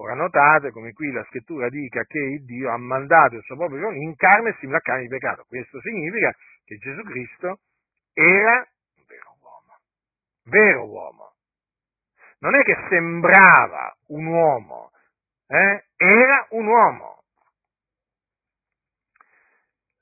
[0.02, 3.92] Ora notate come qui la scrittura dica che Dio ha mandato il suo proprio figlio
[3.92, 5.44] in carne simile a carne di peccato.
[5.46, 7.60] Questo significa che Gesù Cristo
[8.12, 8.66] era
[10.44, 11.34] vero uomo.
[12.38, 14.90] Non è che sembrava un uomo,
[15.46, 15.84] eh?
[15.96, 17.22] era un uomo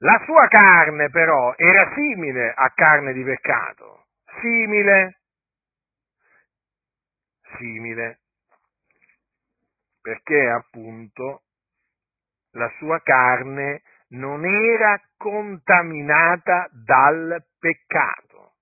[0.02, 4.06] la sua carne però era simile a carne di peccato,
[4.40, 5.20] simile,
[7.58, 8.20] simile,
[10.00, 11.42] perché appunto
[12.52, 18.54] la sua carne non era contaminata dal peccato.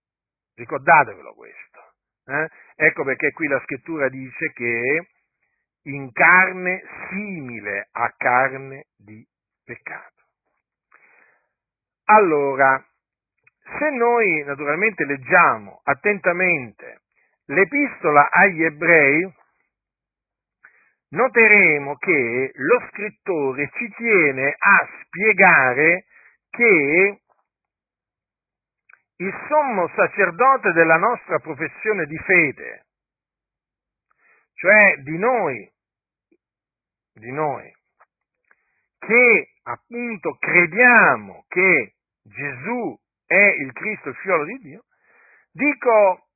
[0.55, 1.68] Ricordatevelo questo.
[2.29, 2.49] Eh?
[2.77, 5.09] Ecco perché qui la scrittura dice che
[5.85, 9.27] in carne simile a carne di
[9.65, 10.23] peccato.
[12.05, 12.85] Allora,
[13.79, 17.01] se noi naturalmente leggiamo attentamente
[17.47, 19.35] l'epistola agli ebrei,
[21.11, 26.05] noteremo che lo scrittore ci tiene a spiegare
[26.51, 27.21] che
[29.21, 32.87] il sommo sacerdote della nostra professione di fede,
[34.55, 35.73] cioè di noi,
[37.15, 37.73] di noi,
[38.99, 44.85] che appunto crediamo che Gesù è il Cristo, il fiolo di Dio,
[45.51, 46.29] dico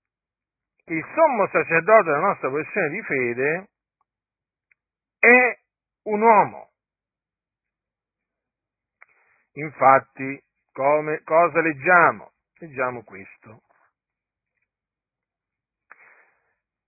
[0.85, 3.71] che il sommo sacerdote della nostra professione di fede
[5.21, 5.59] è
[6.05, 6.71] un uomo.
[9.53, 10.42] Infatti,
[10.73, 12.32] come, cosa leggiamo?
[12.62, 13.62] Leggiamo questo.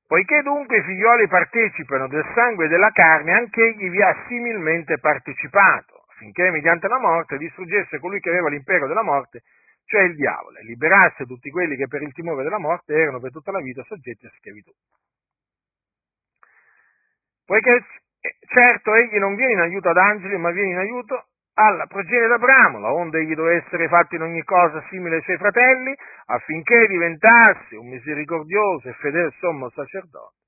[0.07, 4.99] Poiché dunque i figlioli partecipano del sangue e della carne, anche egli vi ha similmente
[4.99, 9.43] partecipato affinché mediante la morte distruggesse colui che aveva l'impero della morte,
[9.87, 13.33] cioè il diavolo, e liberasse tutti quelli che per il timore della morte erano per
[13.33, 14.71] tutta la vita soggetti a schiavitù.
[17.45, 17.85] Poiché
[18.47, 22.79] certo egli non viene in aiuto ad angeli, ma viene in aiuto alla progenie d'Abramo,
[22.79, 25.95] la onde egli doveva essere fatto in ogni cosa simile ai suoi fratelli,
[26.27, 30.43] affinché diventasse un misericordioso e fedele sommo sacerdote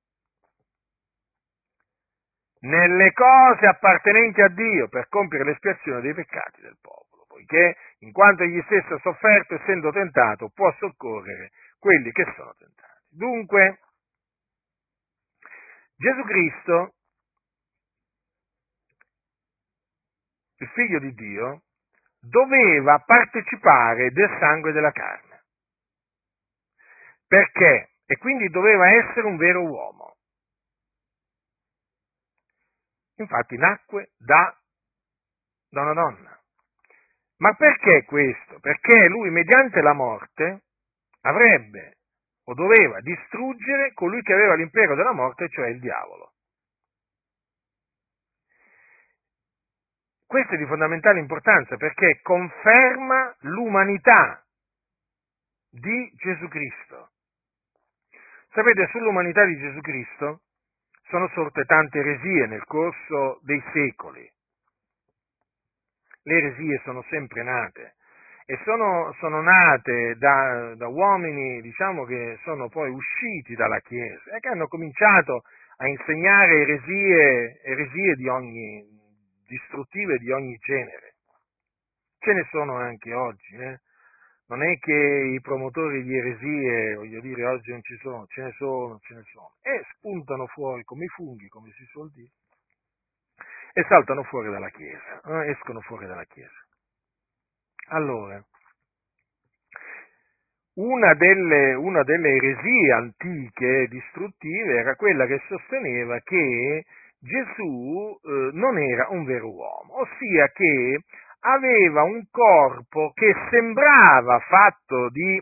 [2.66, 8.42] nelle cose appartenenti a Dio per compiere l'espiazione dei peccati del popolo, poiché in quanto
[8.42, 13.04] egli stesso ha sofferto essendo tentato può soccorrere quelli che sono tentati.
[13.10, 13.78] Dunque,
[15.96, 16.94] Gesù Cristo,
[20.58, 21.62] il figlio di Dio,
[22.20, 25.44] doveva partecipare del sangue della carne.
[27.26, 27.90] Perché?
[28.06, 30.16] E quindi doveva essere un vero uomo.
[33.16, 34.56] Infatti nacque da,
[35.68, 36.40] da una donna.
[37.38, 38.58] Ma perché questo?
[38.60, 40.62] Perché lui mediante la morte
[41.22, 41.96] avrebbe
[42.44, 46.32] o doveva distruggere colui che aveva l'impero della morte, cioè il diavolo.
[50.26, 54.42] Questo è di fondamentale importanza perché conferma l'umanità
[55.70, 57.10] di Gesù Cristo.
[58.52, 60.40] Sapete, sull'umanità di Gesù Cristo
[61.08, 64.28] sono sorte tante eresie nel corso dei secoli.
[66.22, 67.94] Le eresie sono sempre nate
[68.46, 74.40] e sono, sono nate da, da, uomini, diciamo, che sono poi usciti dalla Chiesa e
[74.40, 75.42] che hanno cominciato
[75.76, 78.95] a insegnare eresie, eresie di ogni,
[79.46, 81.14] distruttive di ogni genere.
[82.18, 83.80] Ce ne sono anche oggi, eh?
[84.48, 88.52] non è che i promotori di eresie, voglio dire, oggi non ci sono, ce ne
[88.52, 92.30] sono, ce ne sono, e spuntano fuori come i funghi, come si suol dire,
[93.72, 96.64] e saltano fuori dalla Chiesa, eh, escono fuori dalla Chiesa.
[97.88, 98.42] Allora,
[100.74, 106.84] una delle, una delle eresie antiche distruttive era quella che sosteneva che
[107.18, 111.00] Gesù eh, non era un vero uomo, ossia che
[111.40, 115.40] aveva un corpo che sembrava fatto di,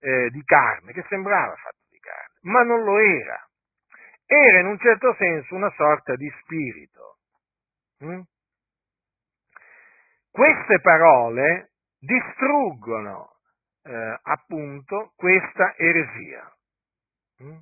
[0.00, 3.40] eh, di carne, che sembrava fatto di carne, ma non lo era.
[4.26, 7.18] Era in un certo senso una sorta di spirito.
[8.04, 8.20] Mm?
[10.30, 13.36] Queste parole distruggono
[13.84, 16.52] eh, appunto questa eresia.
[17.42, 17.56] Mm?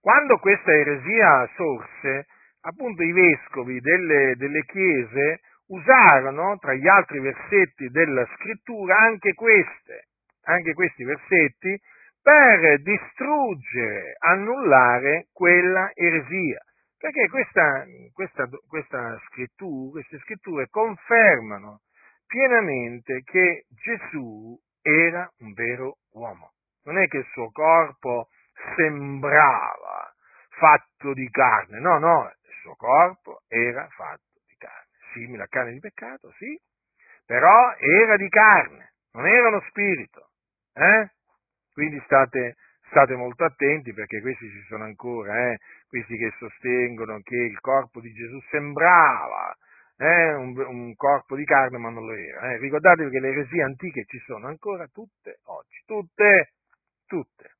[0.00, 2.26] Quando questa eresia sorse,
[2.62, 10.08] appunto i vescovi delle, delle chiese usarono tra gli altri versetti della scrittura anche queste,
[10.44, 11.80] anche questi versetti
[12.20, 16.60] per distruggere, annullare quella eresia.
[16.96, 21.80] Perché questa, questa, questa scrittura, queste scritture confermano
[22.26, 26.52] pienamente che Gesù era un vero uomo.
[26.84, 28.28] Non è che il suo corpo
[28.76, 30.12] sembrava
[30.50, 32.30] fatto di carne, no, no,
[32.62, 34.32] suo corpo era fatto
[35.12, 36.58] simile a carne di peccato, sì,
[37.24, 40.30] però era di carne, non era uno spirito.
[40.74, 41.10] Eh?
[41.72, 42.56] Quindi state,
[42.88, 45.58] state, molto attenti perché questi ci sono ancora, eh?
[45.88, 49.54] questi che sostengono che il corpo di Gesù sembrava
[49.98, 50.34] eh?
[50.34, 52.52] un, un, corpo di carne ma non lo era.
[52.52, 52.58] Eh?
[52.58, 56.52] Ricordatevi che le eresie antiche ci sono ancora tutte oggi, tutte,
[57.06, 57.50] tutte.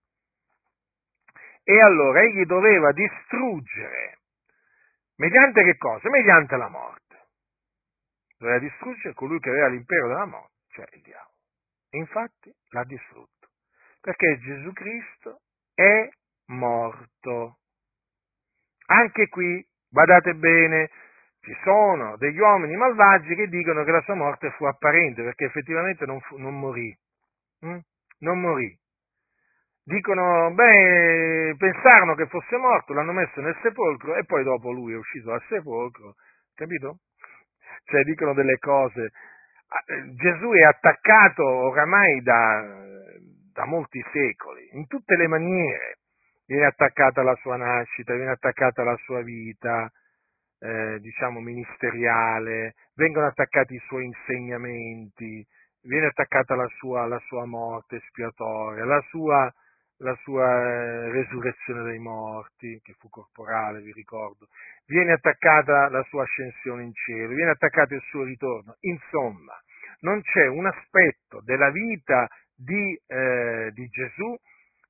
[1.64, 4.22] E allora egli doveva distruggere,
[5.16, 6.08] mediante che cosa?
[6.08, 7.02] Mediante la morte
[8.42, 11.36] doveva distruggere colui che aveva l'impero della morte, cioè il diavolo.
[11.90, 13.48] E infatti l'ha distrutto,
[14.00, 15.40] perché Gesù Cristo
[15.74, 16.08] è
[16.46, 17.58] morto.
[18.86, 20.90] Anche qui, badate bene,
[21.40, 26.04] ci sono degli uomini malvagi che dicono che la sua morte fu apparente, perché effettivamente
[26.04, 26.96] non, fu, non morì.
[27.66, 27.78] Mm?
[28.18, 28.76] Non morì.
[29.85, 34.97] Dicono, beh, pensarono che fosse morto, l'hanno messo nel sepolcro e poi dopo lui è
[34.97, 36.14] uscito dal sepolcro,
[36.55, 36.99] capito?
[37.85, 39.12] cioè dicono delle cose.
[39.68, 42.64] Ah, eh, Gesù è attaccato oramai da,
[43.53, 45.99] da molti secoli, in tutte le maniere.
[46.47, 49.91] Viene attaccata la sua nascita, viene attaccata la sua vita,
[50.59, 55.45] eh, diciamo, ministeriale, vengono attaccati i suoi insegnamenti,
[55.83, 59.53] viene attaccata la sua, la sua morte espiatoria, la sua,
[60.03, 64.48] la sua eh, resurrezione dai morti, che fu corporale, vi ricordo,
[64.86, 68.76] viene attaccata la sua ascensione in cielo, viene attaccato il suo ritorno.
[68.80, 69.55] Insomma,
[70.00, 74.36] non c'è un aspetto della vita di, eh, di Gesù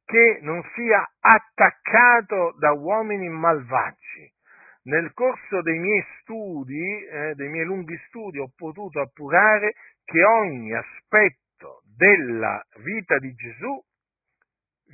[0.05, 4.31] che non sia attaccato da uomini malvagi.
[4.85, 10.75] Nel corso dei miei studi, eh, dei miei lunghi studi, ho potuto appurare che ogni
[10.75, 13.81] aspetto della vita di Gesù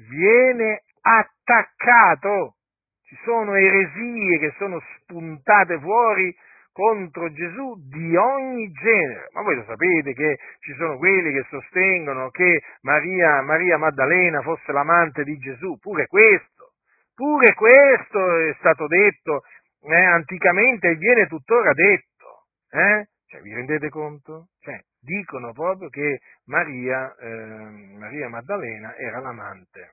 [0.08, 2.54] viene attaccato.
[3.02, 6.34] Ci sono eresie che sono spuntate fuori
[6.72, 9.28] contro Gesù di ogni genere.
[9.32, 14.70] Ma voi lo sapete che ci sono quelli che sostengono che Maria, Maria Maddalena fosse
[14.70, 16.74] l'amante di Gesù, pure questo,
[17.14, 19.42] pure questo è stato detto
[19.82, 22.44] eh, anticamente e viene tuttora detto.
[22.70, 23.08] Eh?
[23.26, 24.48] Cioè, vi rendete conto?
[24.60, 29.92] Cioè, dicono proprio che Maria, eh, Maria Maddalena era l'amante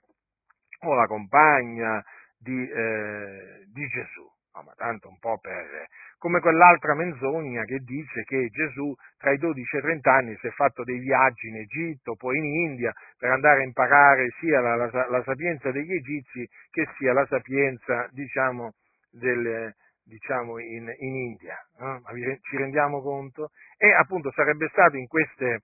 [0.82, 2.04] o la compagna
[2.38, 4.34] di, eh, di Gesù.
[4.56, 5.86] No, ma tanto un po' per...
[6.18, 10.48] come quell'altra menzogna che dice che Gesù tra i 12 e i 30 anni si
[10.48, 14.76] è fatto dei viaggi in Egitto, poi in India, per andare a imparare sia la,
[14.78, 18.72] la, la sapienza degli egizi che sia la sapienza, diciamo,
[19.12, 19.76] del,
[20.06, 21.58] diciamo in, in, India.
[21.80, 22.02] No?
[22.04, 23.52] Ma ci rendiamo conto?
[23.78, 25.64] E appunto sarebbe stato in queste,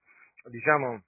[0.50, 1.02] diciamo,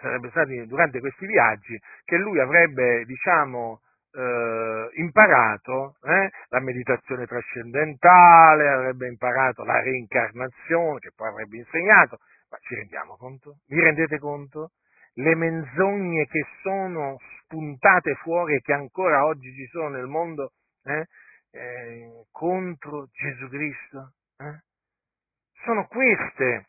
[0.00, 3.80] sarebbe stato durante questi viaggi che lui avrebbe, diciamo,
[4.12, 12.18] eh, imparato eh, la meditazione trascendentale, avrebbe imparato la reincarnazione, che poi avrebbe insegnato,
[12.50, 13.58] ma ci rendiamo conto?
[13.66, 14.72] Vi rendete conto?
[15.14, 20.52] Le menzogne che sono spuntate fuori e che ancora oggi ci sono nel mondo
[20.84, 21.06] eh,
[21.52, 24.12] eh contro Gesù Cristo?
[24.38, 24.62] Eh?
[25.64, 26.66] Sono queste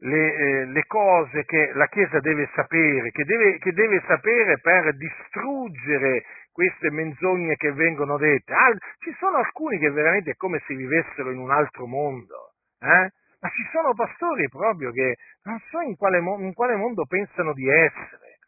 [0.00, 4.94] le, eh, le, cose che la Chiesa deve sapere, che deve, che deve, sapere per
[4.96, 8.52] distruggere queste menzogne che vengono dette.
[8.52, 13.10] Ah, ci sono alcuni che veramente è come se vivessero in un altro mondo, eh?
[13.40, 17.68] ma ci sono pastori proprio che non so in quale, in quale mondo pensano di
[17.68, 18.38] essere,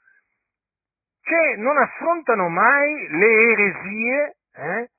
[1.23, 4.91] che non affrontano mai le eresie, eh,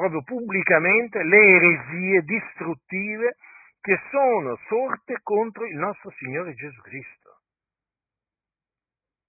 [0.00, 3.36] proprio pubblicamente, le eresie distruttive
[3.80, 7.40] che sono sorte contro il nostro Signore Gesù Cristo.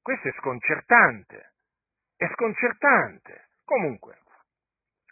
[0.02, 1.52] Questo è sconcertante,
[2.16, 3.50] è sconcertante.
[3.66, 4.18] Comunque,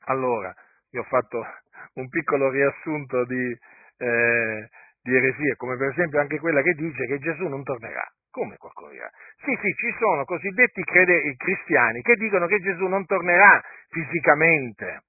[0.05, 0.53] allora,
[0.91, 1.45] io ho fatto
[1.95, 3.57] un piccolo riassunto di,
[3.97, 4.69] eh,
[5.01, 8.05] di eresie, come per esempio anche quella che dice che Gesù non tornerà.
[8.31, 9.09] Come qualcuno dirà?
[9.43, 15.03] Sì, sì, ci sono cosiddetti crede- cristiani che dicono che Gesù non tornerà fisicamente,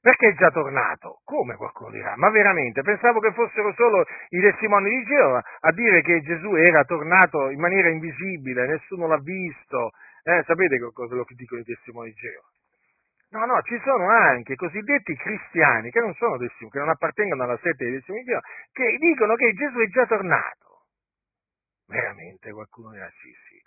[0.00, 1.20] perché è già tornato.
[1.24, 2.14] Come qualcuno dirà?
[2.16, 2.82] Ma veramente?
[2.82, 7.60] Pensavo che fossero solo i testimoni di Geova a dire che Gesù era tornato in
[7.60, 9.90] maniera invisibile, nessuno l'ha visto.
[10.22, 12.48] Eh, sapete cosa lo dicono i testimoni di Geova?
[13.30, 17.58] No, no, ci sono anche cosiddetti cristiani che non sono testimoni, che non appartengono alla
[17.58, 20.86] sette dei testimoni di Geova, che dicono che Gesù è già tornato.
[21.86, 23.62] Veramente qualcuno dirà sì, sì.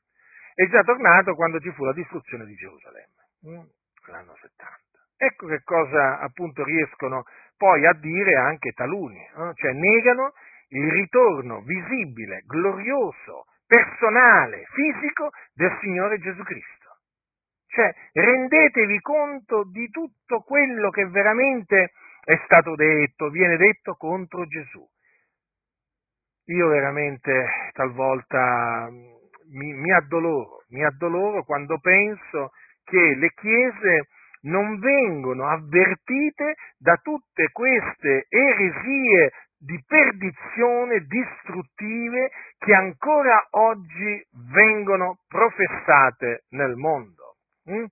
[0.56, 3.66] È già tornato quando ci fu la distruzione di Gerusalemme, mm,
[4.08, 4.83] l'anno 70.
[5.24, 7.24] Ecco che cosa appunto riescono
[7.56, 9.54] poi a dire anche taluni, no?
[9.54, 10.34] cioè negano
[10.70, 16.98] il ritorno visibile, glorioso, personale, fisico del Signore Gesù Cristo.
[17.68, 21.94] Cioè rendetevi conto di tutto quello che veramente
[22.26, 24.86] è stato detto, viene detto contro Gesù.
[26.48, 32.52] Io veramente talvolta mi, mi addoloro, mi addoloro quando penso
[32.84, 34.08] che le chiese
[34.44, 46.44] non vengono avvertite da tutte queste eresie di perdizione distruttive che ancora oggi vengono professate
[46.50, 47.36] nel mondo.
[47.70, 47.86] Mm?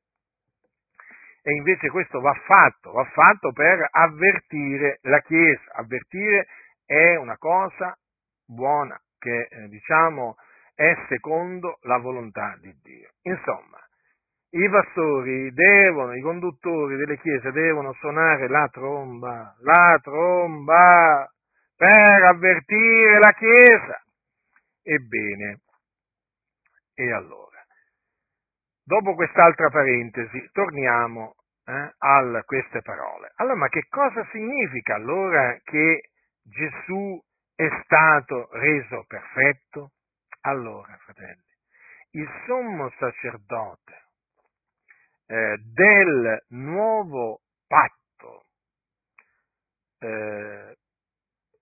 [1.44, 5.72] E invece questo va fatto, va fatto per avvertire la Chiesa.
[5.74, 6.48] Avvertire
[6.86, 7.98] è una cosa
[8.46, 10.36] buona che eh, diciamo
[10.76, 13.10] è secondo la volontà di Dio.
[13.22, 13.80] Insomma,
[14.54, 21.32] i pastori devono, i conduttori delle chiese devono suonare la tromba, la tromba,
[21.76, 24.04] per avvertire la chiesa.
[24.84, 25.62] Ebbene,
[26.94, 27.64] e allora,
[28.84, 31.36] dopo quest'altra parentesi, torniamo
[31.66, 33.32] eh, a queste parole.
[33.36, 36.10] Allora, ma che cosa significa allora che
[36.44, 37.18] Gesù
[37.56, 39.92] è stato reso perfetto?
[40.42, 41.46] Allora, fratelli,
[42.12, 44.01] il sommo sacerdote
[45.32, 48.48] eh, del nuovo patto
[50.00, 50.76] eh,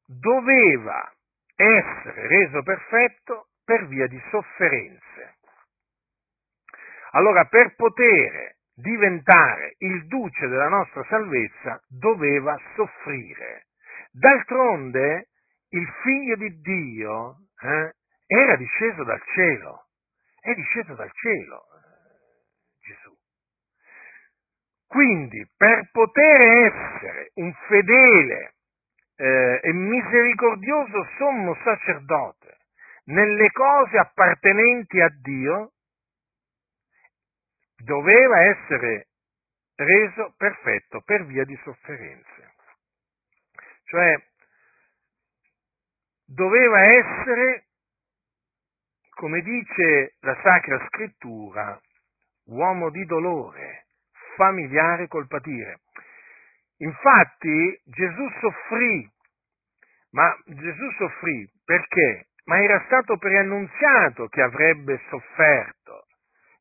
[0.08, 1.14] doveva
[1.56, 5.38] essere reso perfetto per via di sofferenze.
[7.12, 13.68] Allora, per poter diventare il duce della nostra salvezza, doveva soffrire.
[14.12, 15.30] D'altronde,
[15.70, 17.94] il figlio di Dio eh,
[18.26, 19.90] era disceso dal cielo,
[20.40, 23.18] è disceso dal cielo eh, Gesù.
[24.90, 28.56] Quindi, per poter essere un fedele
[29.18, 32.58] eh, e misericordioso sommo sacerdote
[33.04, 35.74] nelle cose appartenenti a Dio,
[37.84, 39.10] doveva essere
[39.76, 42.56] reso perfetto per via di sofferenze.
[43.84, 44.24] Cioè,
[46.26, 47.68] doveva essere,
[49.12, 51.80] come dice la Sacra Scrittura,
[52.46, 53.86] uomo di dolore,
[54.40, 55.82] familiare col patire.
[56.78, 59.12] Infatti Gesù soffrì,
[60.12, 62.30] ma Gesù soffrì perché?
[62.46, 66.06] Ma era stato preannunziato che avrebbe sofferto.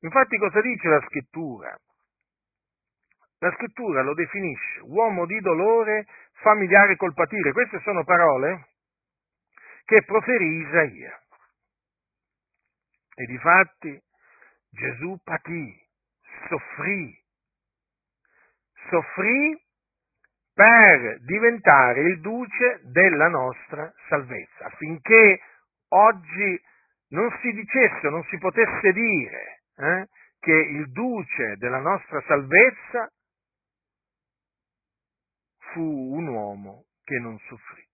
[0.01, 1.79] Infatti cosa dice la scrittura?
[3.39, 6.07] La scrittura lo definisce uomo di dolore,
[6.43, 7.53] familiare col patire.
[7.53, 8.71] Queste sono parole
[9.85, 11.17] che proferì Isaia.
[13.15, 14.03] E difatti
[14.69, 15.75] Gesù patì,
[16.49, 17.27] soffrì
[18.89, 19.61] soffrì
[20.53, 25.41] per diventare il duce della nostra salvezza, affinché
[25.91, 26.61] oggi
[27.11, 30.09] non si dicesse, non si potesse dire eh,
[30.41, 33.09] che il duce della nostra salvezza
[35.73, 37.87] fu un uomo che non soffrì.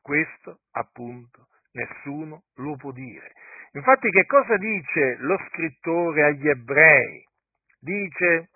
[0.00, 3.32] Questo appunto nessuno lo può dire.
[3.72, 7.26] Infatti che cosa dice lo scrittore agli ebrei?
[7.80, 8.50] Dice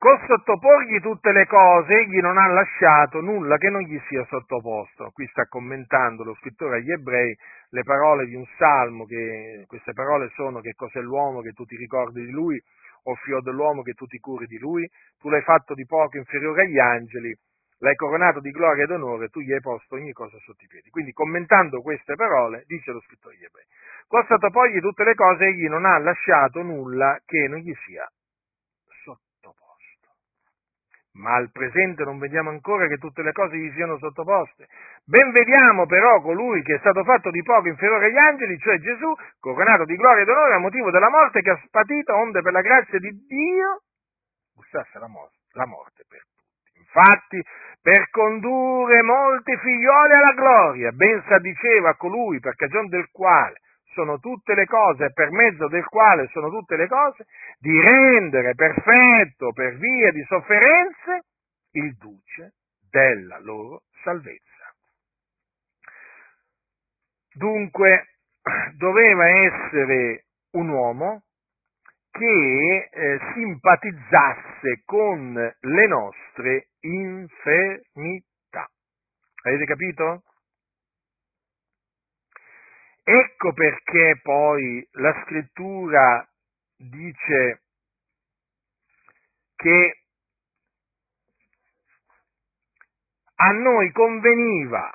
[0.00, 5.10] Col sottoporgli tutte le cose, egli non ha lasciato nulla che non gli sia sottoposto.
[5.12, 7.36] Qui sta commentando lo scrittore agli ebrei
[7.70, 11.74] le parole di un salmo, che queste parole sono che cos'è l'uomo che tu ti
[11.74, 12.62] ricordi di lui,
[13.02, 14.88] o figlio dell'uomo che tu ti curi di lui,
[15.18, 17.36] tu l'hai fatto di poco inferiore agli angeli,
[17.78, 20.90] l'hai coronato di gloria ed onore, tu gli hai posto ogni cosa sotto i piedi.
[20.90, 23.64] Quindi commentando queste parole, dice lo scrittore agli ebrei,
[24.06, 28.08] constato poi tutte le cose, egli non ha lasciato nulla che non gli sia
[31.18, 34.66] ma al presente non vediamo ancora che tutte le cose gli siano sottoposte.
[35.04, 39.12] Ben vediamo però colui che è stato fatto di poco inferiore agli angeli, cioè Gesù,
[39.40, 42.60] coronato di gloria ed onore a motivo della morte che ha spatito, onde per la
[42.60, 43.82] grazia di Dio
[44.54, 46.78] bussasse la morte, la morte per tutti.
[46.78, 47.42] Infatti,
[47.82, 53.60] per condurre molti figlioli alla gloria, ben sa diceva colui per cagione del quale
[53.92, 57.26] sono tutte le cose per mezzo del quale sono tutte le cose,
[57.58, 61.24] di rendere perfetto per via di sofferenze
[61.72, 62.54] il duce
[62.90, 64.74] della loro salvezza.
[67.34, 68.18] Dunque
[68.76, 71.22] doveva essere un uomo
[72.10, 78.68] che eh, simpatizzasse con le nostre infermità.
[79.44, 80.22] Avete capito?
[83.10, 86.28] Ecco perché poi la scrittura
[86.76, 87.62] dice
[89.56, 90.02] che
[93.36, 94.92] a noi conveniva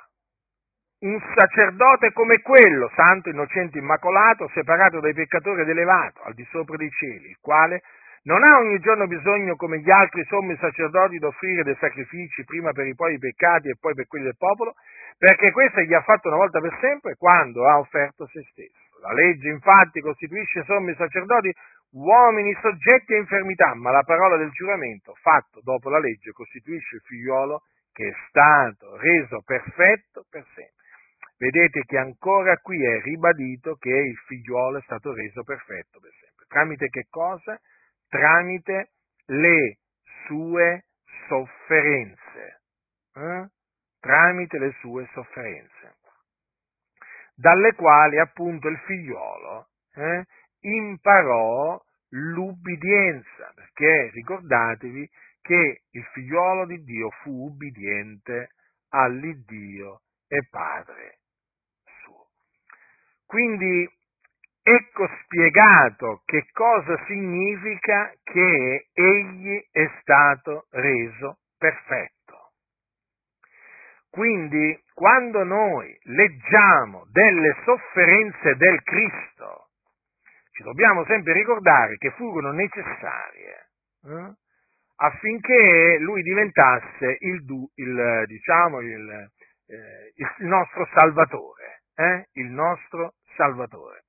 [1.00, 6.76] un sacerdote come quello, santo, innocente, immacolato, separato dai peccatori ed elevato al di sopra
[6.76, 7.82] dei cieli, il quale
[8.24, 12.72] non ha ogni giorno bisogno, come gli altri sommi sacerdoti, di offrire dei sacrifici, prima
[12.72, 14.74] per i poi peccati e poi per quelli del popolo,
[15.18, 18.98] perché questo gli ha fatto una volta per sempre quando ha offerto se stesso.
[19.00, 21.52] La legge infatti costituisce sommi sacerdoti
[21.92, 27.02] uomini soggetti a infermità, ma la parola del giuramento fatto dopo la legge costituisce il
[27.04, 27.62] figliolo
[27.92, 30.82] che è stato reso perfetto per sempre.
[31.36, 36.46] Vedete che ancora qui è ribadito che il figliolo è stato reso perfetto per sempre.
[36.48, 37.58] Tramite che cosa?
[38.08, 38.90] Tramite
[39.26, 39.78] le
[40.26, 40.84] sue
[41.28, 42.60] sofferenze.
[43.14, 43.48] Eh?
[44.04, 45.96] tramite le sue sofferenze,
[47.34, 50.24] dalle quali appunto il figliolo eh,
[50.60, 58.50] imparò l'ubbidienza, perché ricordatevi che il figliolo di Dio fu ubbidiente
[58.90, 61.20] all'Iddio e Padre
[62.02, 62.28] suo.
[63.24, 63.90] Quindi
[64.66, 72.52] ecco spiegato che cosa significa che egli è stato reso perfetto.
[74.08, 79.68] Quindi, quando noi leggiamo delle sofferenze del Cristo,
[80.52, 83.68] ci dobbiamo sempre ricordare che furono necessarie
[84.04, 84.32] eh,
[84.96, 87.44] affinché lui diventasse il,
[87.74, 89.30] il, diciamo, il,
[89.66, 94.03] eh, il nostro Salvatore, eh, il nostro Salvatore.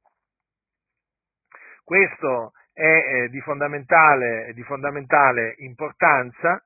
[1.86, 6.60] Questo è eh, di, fondamentale, di, fondamentale, importanza,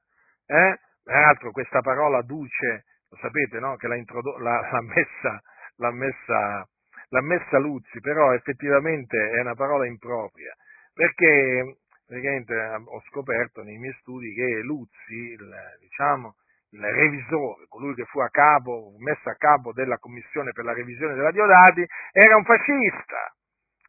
[0.45, 0.79] eh.
[1.03, 3.75] peraltro questa parola duce lo sapete no?
[3.75, 5.41] che l'ha, introdo- l'ha, l'ha, messa,
[5.75, 6.67] l'ha, messa,
[7.09, 10.55] l'ha messa Luzzi, però effettivamente è una parola impropria,
[10.93, 12.55] perché praticamente
[12.85, 16.35] ho scoperto nei miei studi che Luzzi, il, diciamo,
[16.71, 21.13] il revisore, colui che fu a capo, messo a capo della commissione per la revisione
[21.13, 23.35] della Diodati, era un fascista,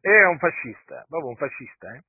[0.01, 2.03] era un fascista, proprio un fascista, eh?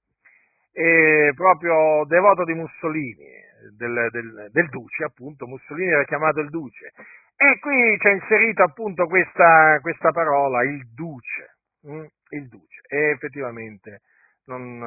[0.74, 3.28] e proprio devoto di Mussolini,
[3.76, 6.94] del, del, del, Duce, appunto, Mussolini era chiamato il Duce.
[7.36, 12.06] E qui c'è inserita appunto questa, questa parola, il Duce, hm?
[12.30, 12.82] il Duce.
[12.88, 14.02] E effettivamente
[14.46, 14.78] non,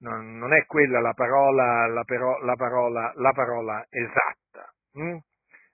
[0.00, 4.72] non, non, è quella la parola, la, però, la parola, la parola esatta.
[4.94, 5.16] Hm?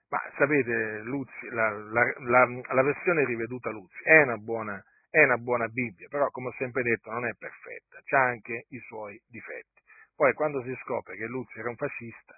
[0.09, 4.79] Ma sapete, Luzzi, la, la, versione riveduta Luzzi è una buona
[5.13, 8.79] è una buona Bibbia, però come ho sempre detto non è perfetta, ha anche i
[8.79, 9.79] suoi difetti.
[10.15, 12.35] Poi quando si scopre che Luzzi era un fascista,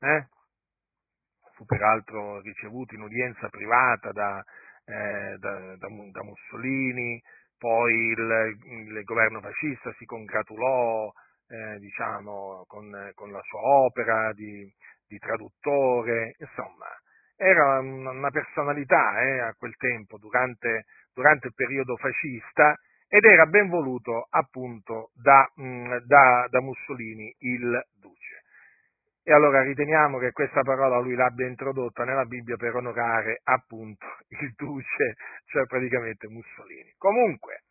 [0.00, 0.26] eh,
[1.54, 4.44] fu peraltro ricevuto in udienza privata da,
[4.84, 7.18] eh, da, da, da Mussolini,
[7.56, 11.10] poi il, il, governo fascista si congratulò
[11.48, 14.70] eh, diciamo, con, con, la sua opera di,
[15.06, 16.88] di traduttore, insomma,
[17.40, 20.86] era una personalità eh, a quel tempo, durante,
[21.18, 27.82] durante, il periodo fascista, ed era ben voluto appunto da, mh, da, da, Mussolini il
[27.98, 28.44] duce.
[29.24, 34.06] E allora riteniamo che questa parola lui l'abbia introdotta nella Bibbia per onorare appunto
[34.40, 35.16] il duce,
[35.46, 36.94] cioè praticamente Mussolini.
[36.96, 37.62] Comunque,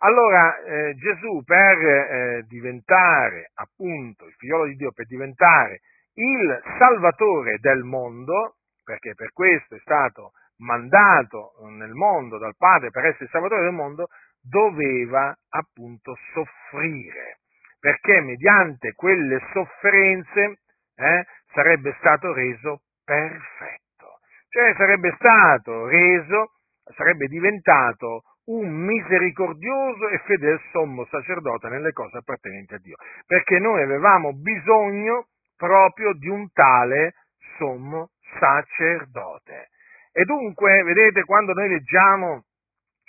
[0.00, 5.80] allora eh, Gesù per eh, diventare appunto il figliolo di Dio, per diventare
[6.14, 10.32] il salvatore del mondo, perché per questo è stato
[10.62, 14.08] mandato nel mondo dal Padre per essere il Salvatore del mondo,
[14.40, 17.38] doveva appunto soffrire,
[17.78, 20.58] perché mediante quelle sofferenze
[20.96, 24.18] eh, sarebbe stato reso perfetto.
[24.48, 26.52] Cioè sarebbe stato reso,
[26.96, 32.96] sarebbe diventato un misericordioso e fedele sommo sacerdote nelle cose appartenenti a Dio,
[33.26, 37.14] perché noi avevamo bisogno proprio di un tale
[37.56, 39.68] sommo sacerdote.
[40.12, 42.44] E dunque, vedete, quando noi leggiamo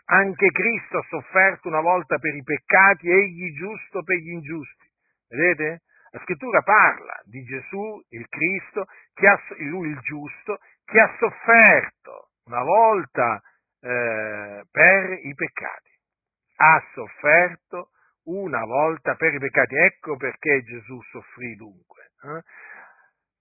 [0.06, 4.90] anche Cristo ha sofferto una volta per i peccati, egli giusto per gli ingiusti.
[5.28, 5.82] Vedete?
[6.12, 8.86] La scrittura parla di Gesù, il Cristo,
[9.16, 13.42] ha, lui il giusto, che ha sofferto una volta
[13.82, 15.90] eh, per i peccati.
[16.58, 17.90] Ha sofferto
[18.26, 19.76] una volta per i peccati.
[19.76, 22.12] Ecco perché Gesù soffrì dunque.
[22.22, 22.42] Eh?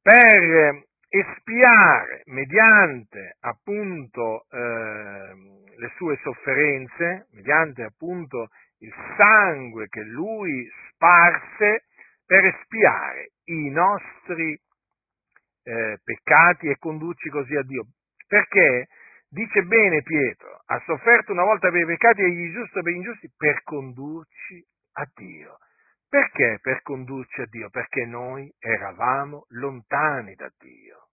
[0.01, 0.85] Per
[1.15, 5.35] espiare mediante appunto eh,
[5.77, 8.49] le sue sofferenze, mediante appunto
[8.79, 11.85] il sangue che lui sparse
[12.25, 14.59] per espiare i nostri
[15.65, 17.85] eh, peccati e condurci così a Dio.
[18.27, 18.89] Perché
[19.29, 22.97] dice bene Pietro, ha sofferto una volta per i peccati e gli giusti per gli
[22.97, 25.59] ingiusti per condurci a Dio.
[26.13, 27.71] Perché per condurci a Dio?
[27.71, 31.09] Perché noi eravamo lontani da Dio.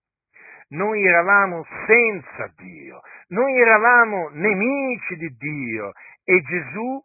[0.72, 5.94] Noi eravamo senza Dio, noi eravamo nemici di Dio
[6.26, 7.02] e Gesù,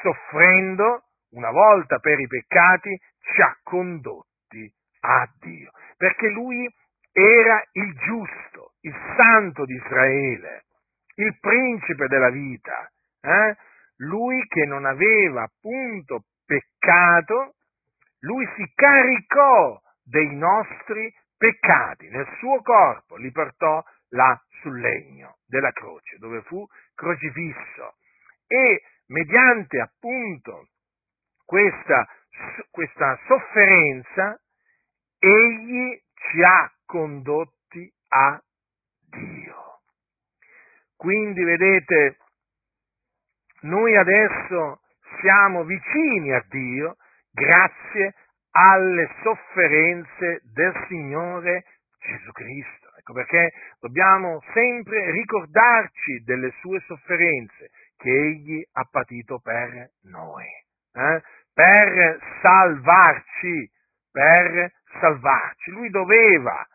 [0.00, 1.02] soffrendo
[1.32, 6.74] una volta per i peccati, ci ha condotti a Dio, perché Lui
[7.12, 10.64] era il giusto, il santo di Israele,
[11.16, 12.90] il principe della vita,
[13.20, 13.56] eh?
[13.98, 17.54] lui che non aveva appunto peccato,
[18.22, 25.70] lui si caricò dei nostri peccati nel suo corpo, li portò là sul legno della
[25.70, 27.94] croce, dove fu crocifisso.
[28.48, 30.70] E mediante appunto
[31.44, 32.08] questa,
[32.70, 34.40] questa sofferenza,
[35.20, 38.42] egli ci ha condotti a
[39.08, 39.82] Dio.
[40.96, 42.18] Quindi vedete,
[43.60, 44.79] noi adesso
[45.20, 46.96] siamo vicini a Dio
[47.32, 48.14] grazie
[48.52, 51.64] alle sofferenze del Signore
[51.98, 52.88] Gesù Cristo.
[52.98, 60.46] Ecco perché dobbiamo sempre ricordarci delle sue sofferenze che Egli ha patito per noi,
[60.94, 61.22] eh?
[61.52, 63.70] per salvarci,
[64.10, 65.70] per salvarci.
[65.70, 66.66] Lui doveva,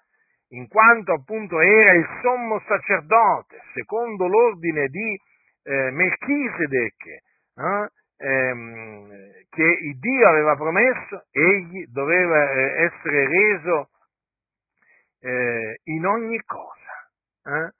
[0.49, 5.19] in quanto appunto era il sommo sacerdote, secondo l'ordine di
[5.63, 7.89] eh, Melchisedec, eh?
[8.17, 9.09] Ehm,
[9.49, 13.89] che Dio aveva promesso, egli doveva eh, essere reso
[15.21, 17.09] eh, in ogni cosa,
[17.45, 17.71] eh?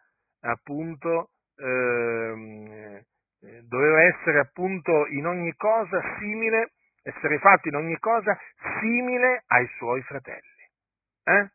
[0.48, 3.02] appunto, ehm,
[3.42, 6.72] eh, doveva essere appunto in ogni cosa simile,
[7.04, 8.38] essere fatto in ogni cosa
[8.80, 10.42] simile ai suoi fratelli.
[11.24, 11.50] Eh?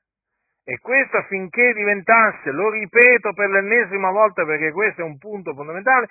[0.65, 6.09] E questo affinché diventasse, lo ripeto per l'ennesima volta perché questo è un punto fondamentale,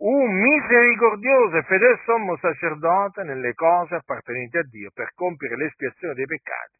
[0.00, 6.26] un misericordioso e fedele sommo sacerdote nelle cose appartenenti a Dio per compiere l'espiazione dei
[6.26, 6.78] peccati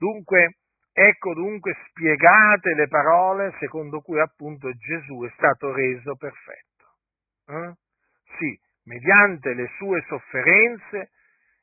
[0.00, 0.56] Dunque,
[0.94, 6.86] ecco dunque spiegate le parole secondo cui appunto Gesù è stato reso perfetto.
[7.48, 7.74] Eh?
[8.38, 11.10] Sì, mediante le sue sofferenze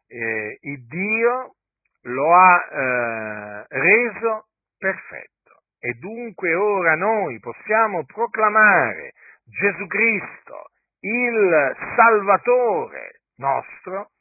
[0.05, 1.55] eh, Dio
[2.03, 5.63] lo ha eh, reso perfetto.
[5.79, 9.13] E dunque ora noi possiamo proclamare
[9.49, 14.11] Gesù Cristo, il Salvatore nostro,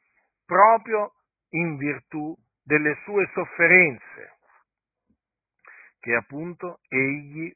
[0.45, 1.11] proprio
[1.49, 4.37] in virtù delle sue sofferenze,
[5.99, 7.51] che appunto egli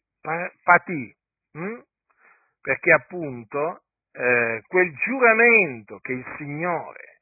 [0.63, 1.15] patì,
[1.53, 1.79] hm?
[2.61, 7.19] perché appunto eh, quel giuramento che il Signore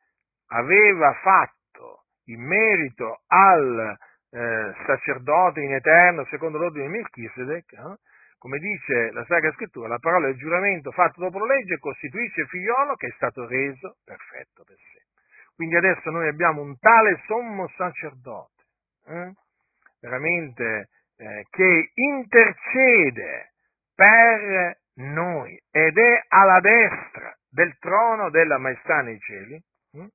[0.47, 3.97] aveva fatto in merito al
[4.31, 7.97] eh, sacerdote in eterno secondo l'ordine di Melchisedec, eh,
[8.39, 12.47] come dice la Sacra Scrittura, la parola del giuramento fatto dopo la legge costituisce il
[12.47, 15.03] figliolo che è stato reso perfetto per sé.
[15.53, 18.63] Quindi adesso noi abbiamo un tale sommo sacerdote,
[19.07, 19.33] eh?
[19.99, 20.87] veramente,
[21.17, 23.51] eh, che intercede
[23.93, 30.09] per noi ed è alla destra del trono della maestà nei cieli, eh?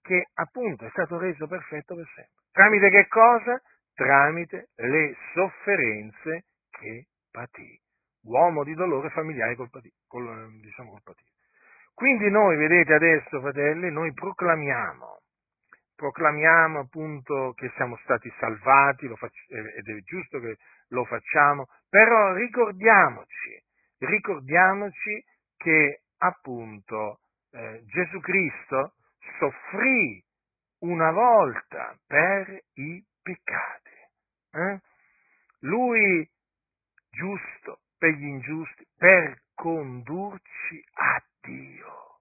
[0.00, 2.32] che appunto è stato reso perfetto per sempre.
[2.50, 3.60] Tramite che cosa?
[3.92, 7.78] Tramite le sofferenze che patì,
[8.24, 11.24] uomo di dolore familiare col patì, col, diciamo col patì.
[11.94, 15.20] Quindi noi, vedete adesso, fratelli, noi proclamiamo,
[15.94, 20.56] proclamiamo appunto che siamo stati salvati, faccio, ed è giusto che
[20.88, 23.62] lo facciamo, però ricordiamoci,
[23.98, 25.22] ricordiamoci
[25.56, 27.20] che appunto
[27.52, 28.94] eh, Gesù Cristo
[29.38, 30.22] soffrì
[30.80, 33.88] una volta per i peccati.
[34.52, 34.80] Eh?
[35.60, 36.28] lui
[37.10, 42.18] giusto per gli ingiusti, per condurci a Dio.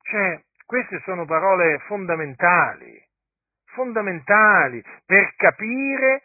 [0.00, 3.04] Cioè, queste sono parole fondamentali,
[3.64, 6.22] fondamentali per capire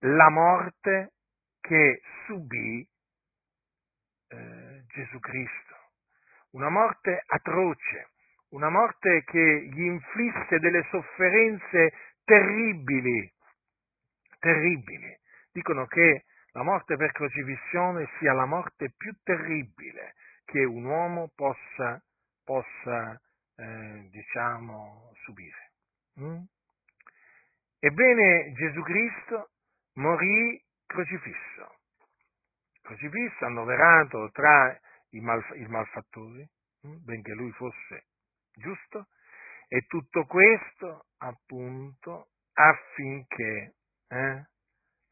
[0.00, 1.12] la morte
[1.60, 2.86] che subì
[4.28, 5.74] eh, Gesù Cristo.
[6.50, 8.10] Una morte atroce,
[8.50, 11.92] una morte che gli inflisse delle sofferenze
[12.24, 13.32] terribili,
[14.38, 15.18] terribili.
[15.54, 22.02] Dicono che la morte per crocifissione sia la morte più terribile che un uomo possa,
[22.42, 23.20] possa
[23.54, 25.70] eh, diciamo, subire.
[26.18, 26.42] Mm?
[27.78, 29.50] Ebbene, Gesù Cristo
[29.94, 31.78] morì crocifisso,
[32.82, 34.76] crocifisso, annoverato tra
[35.10, 36.44] i, mal, i malfattori,
[36.84, 36.96] mm?
[37.04, 38.06] benché lui fosse
[38.52, 39.06] giusto,
[39.68, 43.74] e tutto questo appunto affinché,
[44.08, 44.46] eh,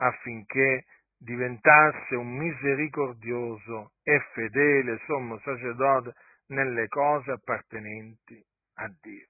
[0.03, 0.85] affinché
[1.17, 6.15] diventasse un misericordioso e fedele sommo sacerdote
[6.49, 8.45] nelle cose appartenenti
[8.75, 9.29] a Dio.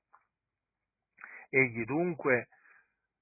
[1.50, 2.48] Egli dunque,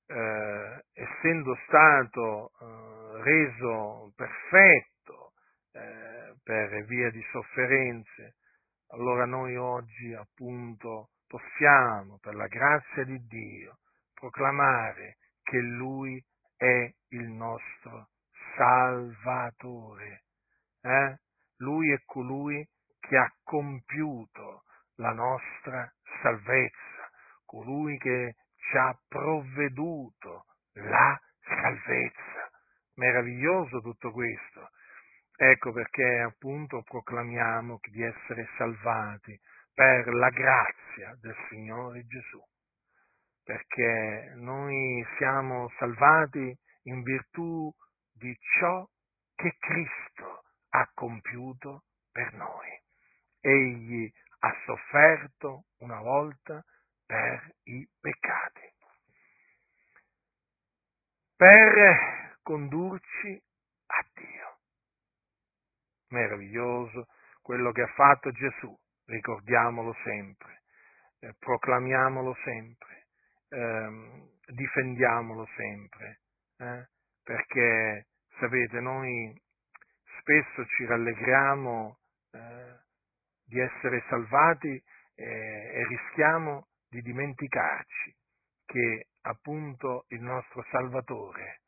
[0.07, 5.33] eh, essendo stato eh, reso perfetto
[5.73, 8.37] eh, per via di sofferenze,
[8.93, 13.79] allora noi oggi appunto possiamo, per la grazia di Dio,
[14.15, 16.23] proclamare che Lui
[16.57, 18.09] è il nostro
[18.57, 20.25] Salvatore.
[20.83, 21.17] Eh?
[21.59, 22.67] Lui è colui
[22.99, 24.65] che ha compiuto
[24.97, 25.91] la nostra
[26.23, 27.11] salvezza,
[27.45, 30.45] colui che ci ha provveduto
[30.75, 32.51] la salvezza.
[32.95, 34.71] Meraviglioso tutto questo.
[35.37, 39.39] Ecco perché appunto proclamiamo di essere salvati
[39.73, 42.39] per la grazia del Signore Gesù,
[43.43, 47.73] perché noi siamo salvati in virtù
[48.13, 48.89] di ciò
[49.35, 52.69] che Cristo ha compiuto per noi.
[53.41, 54.11] Egli
[54.41, 56.65] ha sofferto una volta
[57.07, 58.73] per i peccati,
[61.37, 63.43] per condurci
[63.87, 64.59] a Dio.
[66.09, 67.09] Meraviglioso
[67.43, 70.63] quello che ha fatto Gesù, ricordiamolo sempre,
[71.21, 73.07] eh, proclamiamolo sempre,
[73.49, 76.20] eh, difendiamolo sempre,
[76.61, 76.89] eh,
[77.23, 78.07] perché
[78.39, 79.35] sapete, noi
[80.21, 81.99] spesso ci rallegriamo
[82.33, 82.79] eh,
[83.45, 84.83] di essere salvati
[85.15, 88.17] eh, e rischiamo di dimenticarci
[88.67, 91.63] che appunto il nostro Salvatore,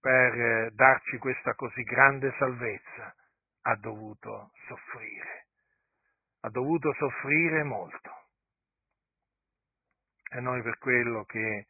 [0.00, 3.14] per eh, darci questa così grande salvezza,
[3.62, 5.46] ha dovuto soffrire,
[6.40, 8.10] ha dovuto soffrire molto.
[10.32, 11.66] E noi per quello che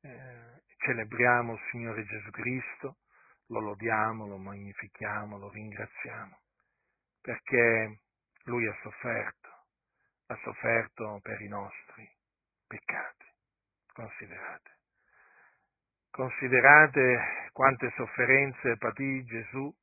[0.00, 2.98] eh, celebriamo il Signore Gesù Cristo,
[3.46, 6.38] lo lodiamo, lo magnifichiamo, lo ringraziamo,
[7.20, 8.00] perché
[8.44, 9.48] Lui ha sofferto,
[10.26, 12.06] ha sofferto per i nostri
[12.66, 13.24] peccati.
[13.92, 14.72] Considerate.
[16.10, 19.74] Considerate quante sofferenze patì Gesù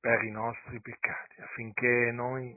[0.00, 2.56] per i nostri peccati, affinché noi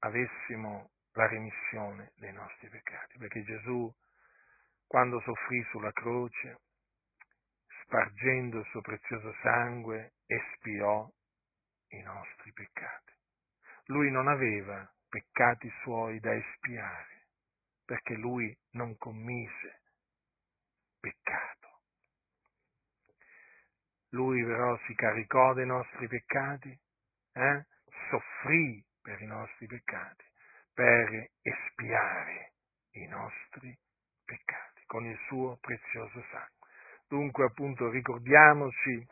[0.00, 3.92] avessimo la remissione dei nostri peccati, perché Gesù,
[4.86, 6.60] quando soffrì sulla croce,
[7.82, 11.08] spargendo il suo prezioso sangue, espiò
[11.88, 13.12] i nostri peccati.
[13.86, 17.26] Lui non aveva peccati suoi da espiare,
[17.84, 19.82] perché lui non commise
[21.00, 21.80] peccato.
[24.10, 26.76] Lui però si caricò dei nostri peccati,
[27.32, 27.66] eh?
[28.10, 30.24] soffrì per i nostri peccati,
[30.72, 32.52] per espiare
[32.92, 33.76] i nostri
[34.24, 36.68] peccati con il suo prezioso sangue.
[37.08, 39.06] Dunque appunto ricordiamoci,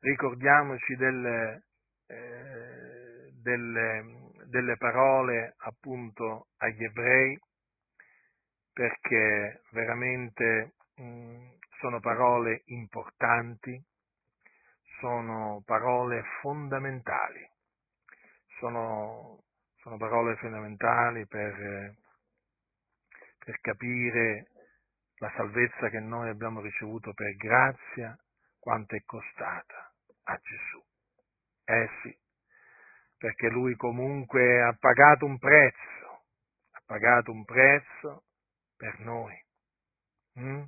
[0.00, 1.64] ricordiamoci delle,
[2.06, 7.38] eh, delle, delle parole appunto agli ebrei
[8.72, 11.48] perché veramente mh,
[11.80, 13.82] sono parole importanti,
[15.00, 17.48] sono parole fondamentali,
[18.58, 19.42] sono,
[19.76, 21.94] sono parole fondamentali per,
[23.44, 24.48] per capire
[25.16, 28.16] la salvezza che noi abbiamo ricevuto per grazia,
[28.58, 29.92] quanto è costata
[30.24, 30.84] a Gesù.
[31.64, 32.18] Eh sì,
[33.16, 36.24] perché lui comunque ha pagato un prezzo,
[36.72, 38.24] ha pagato un prezzo
[38.76, 39.38] per noi.
[40.38, 40.62] Mm?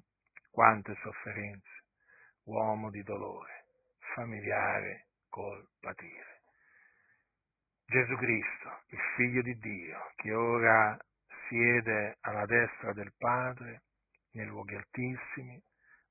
[0.51, 1.85] Quante sofferenze,
[2.45, 3.65] uomo di dolore,
[4.15, 6.41] familiare col patire.
[7.87, 10.97] Gesù Cristo, il Figlio di Dio, che ora
[11.53, 13.83] siede alla destra del Padre,
[14.33, 15.63] nei luoghi altissimi,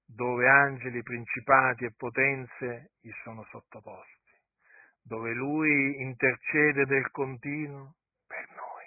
[0.05, 4.35] dove angeli, principati e potenze gli sono sottoposti,
[5.01, 7.95] dove lui intercede del continuo
[8.27, 8.85] per noi.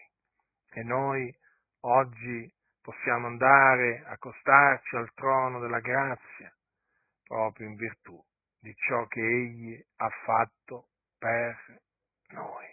[0.75, 1.37] E noi
[1.81, 2.49] oggi
[2.81, 6.55] possiamo andare, accostarci al trono della grazia,
[7.25, 8.23] proprio in virtù
[8.61, 11.81] di ciò che Egli ha fatto per
[12.29, 12.67] noi,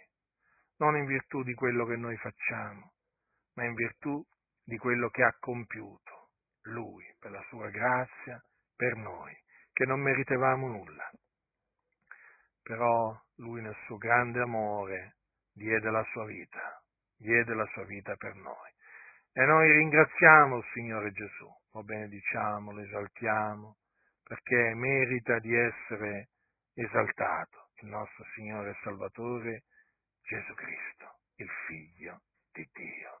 [0.76, 2.91] non in virtù di quello che noi facciamo,
[3.54, 4.24] ma in virtù
[4.64, 6.30] di quello che ha compiuto
[6.62, 8.42] Lui per la sua grazia,
[8.76, 9.36] per noi,
[9.72, 11.10] che non meritevamo nulla.
[12.62, 15.16] Però Lui nel suo grande amore
[15.52, 16.82] diede la sua vita,
[17.16, 18.70] diede la sua vita per noi.
[19.32, 23.76] E noi ringraziamo il Signore Gesù, lo benediciamo, lo esaltiamo,
[24.22, 26.28] perché merita di essere
[26.74, 29.64] esaltato il nostro Signore e Salvatore
[30.22, 32.20] Gesù Cristo, il Figlio
[32.52, 33.20] di Dio.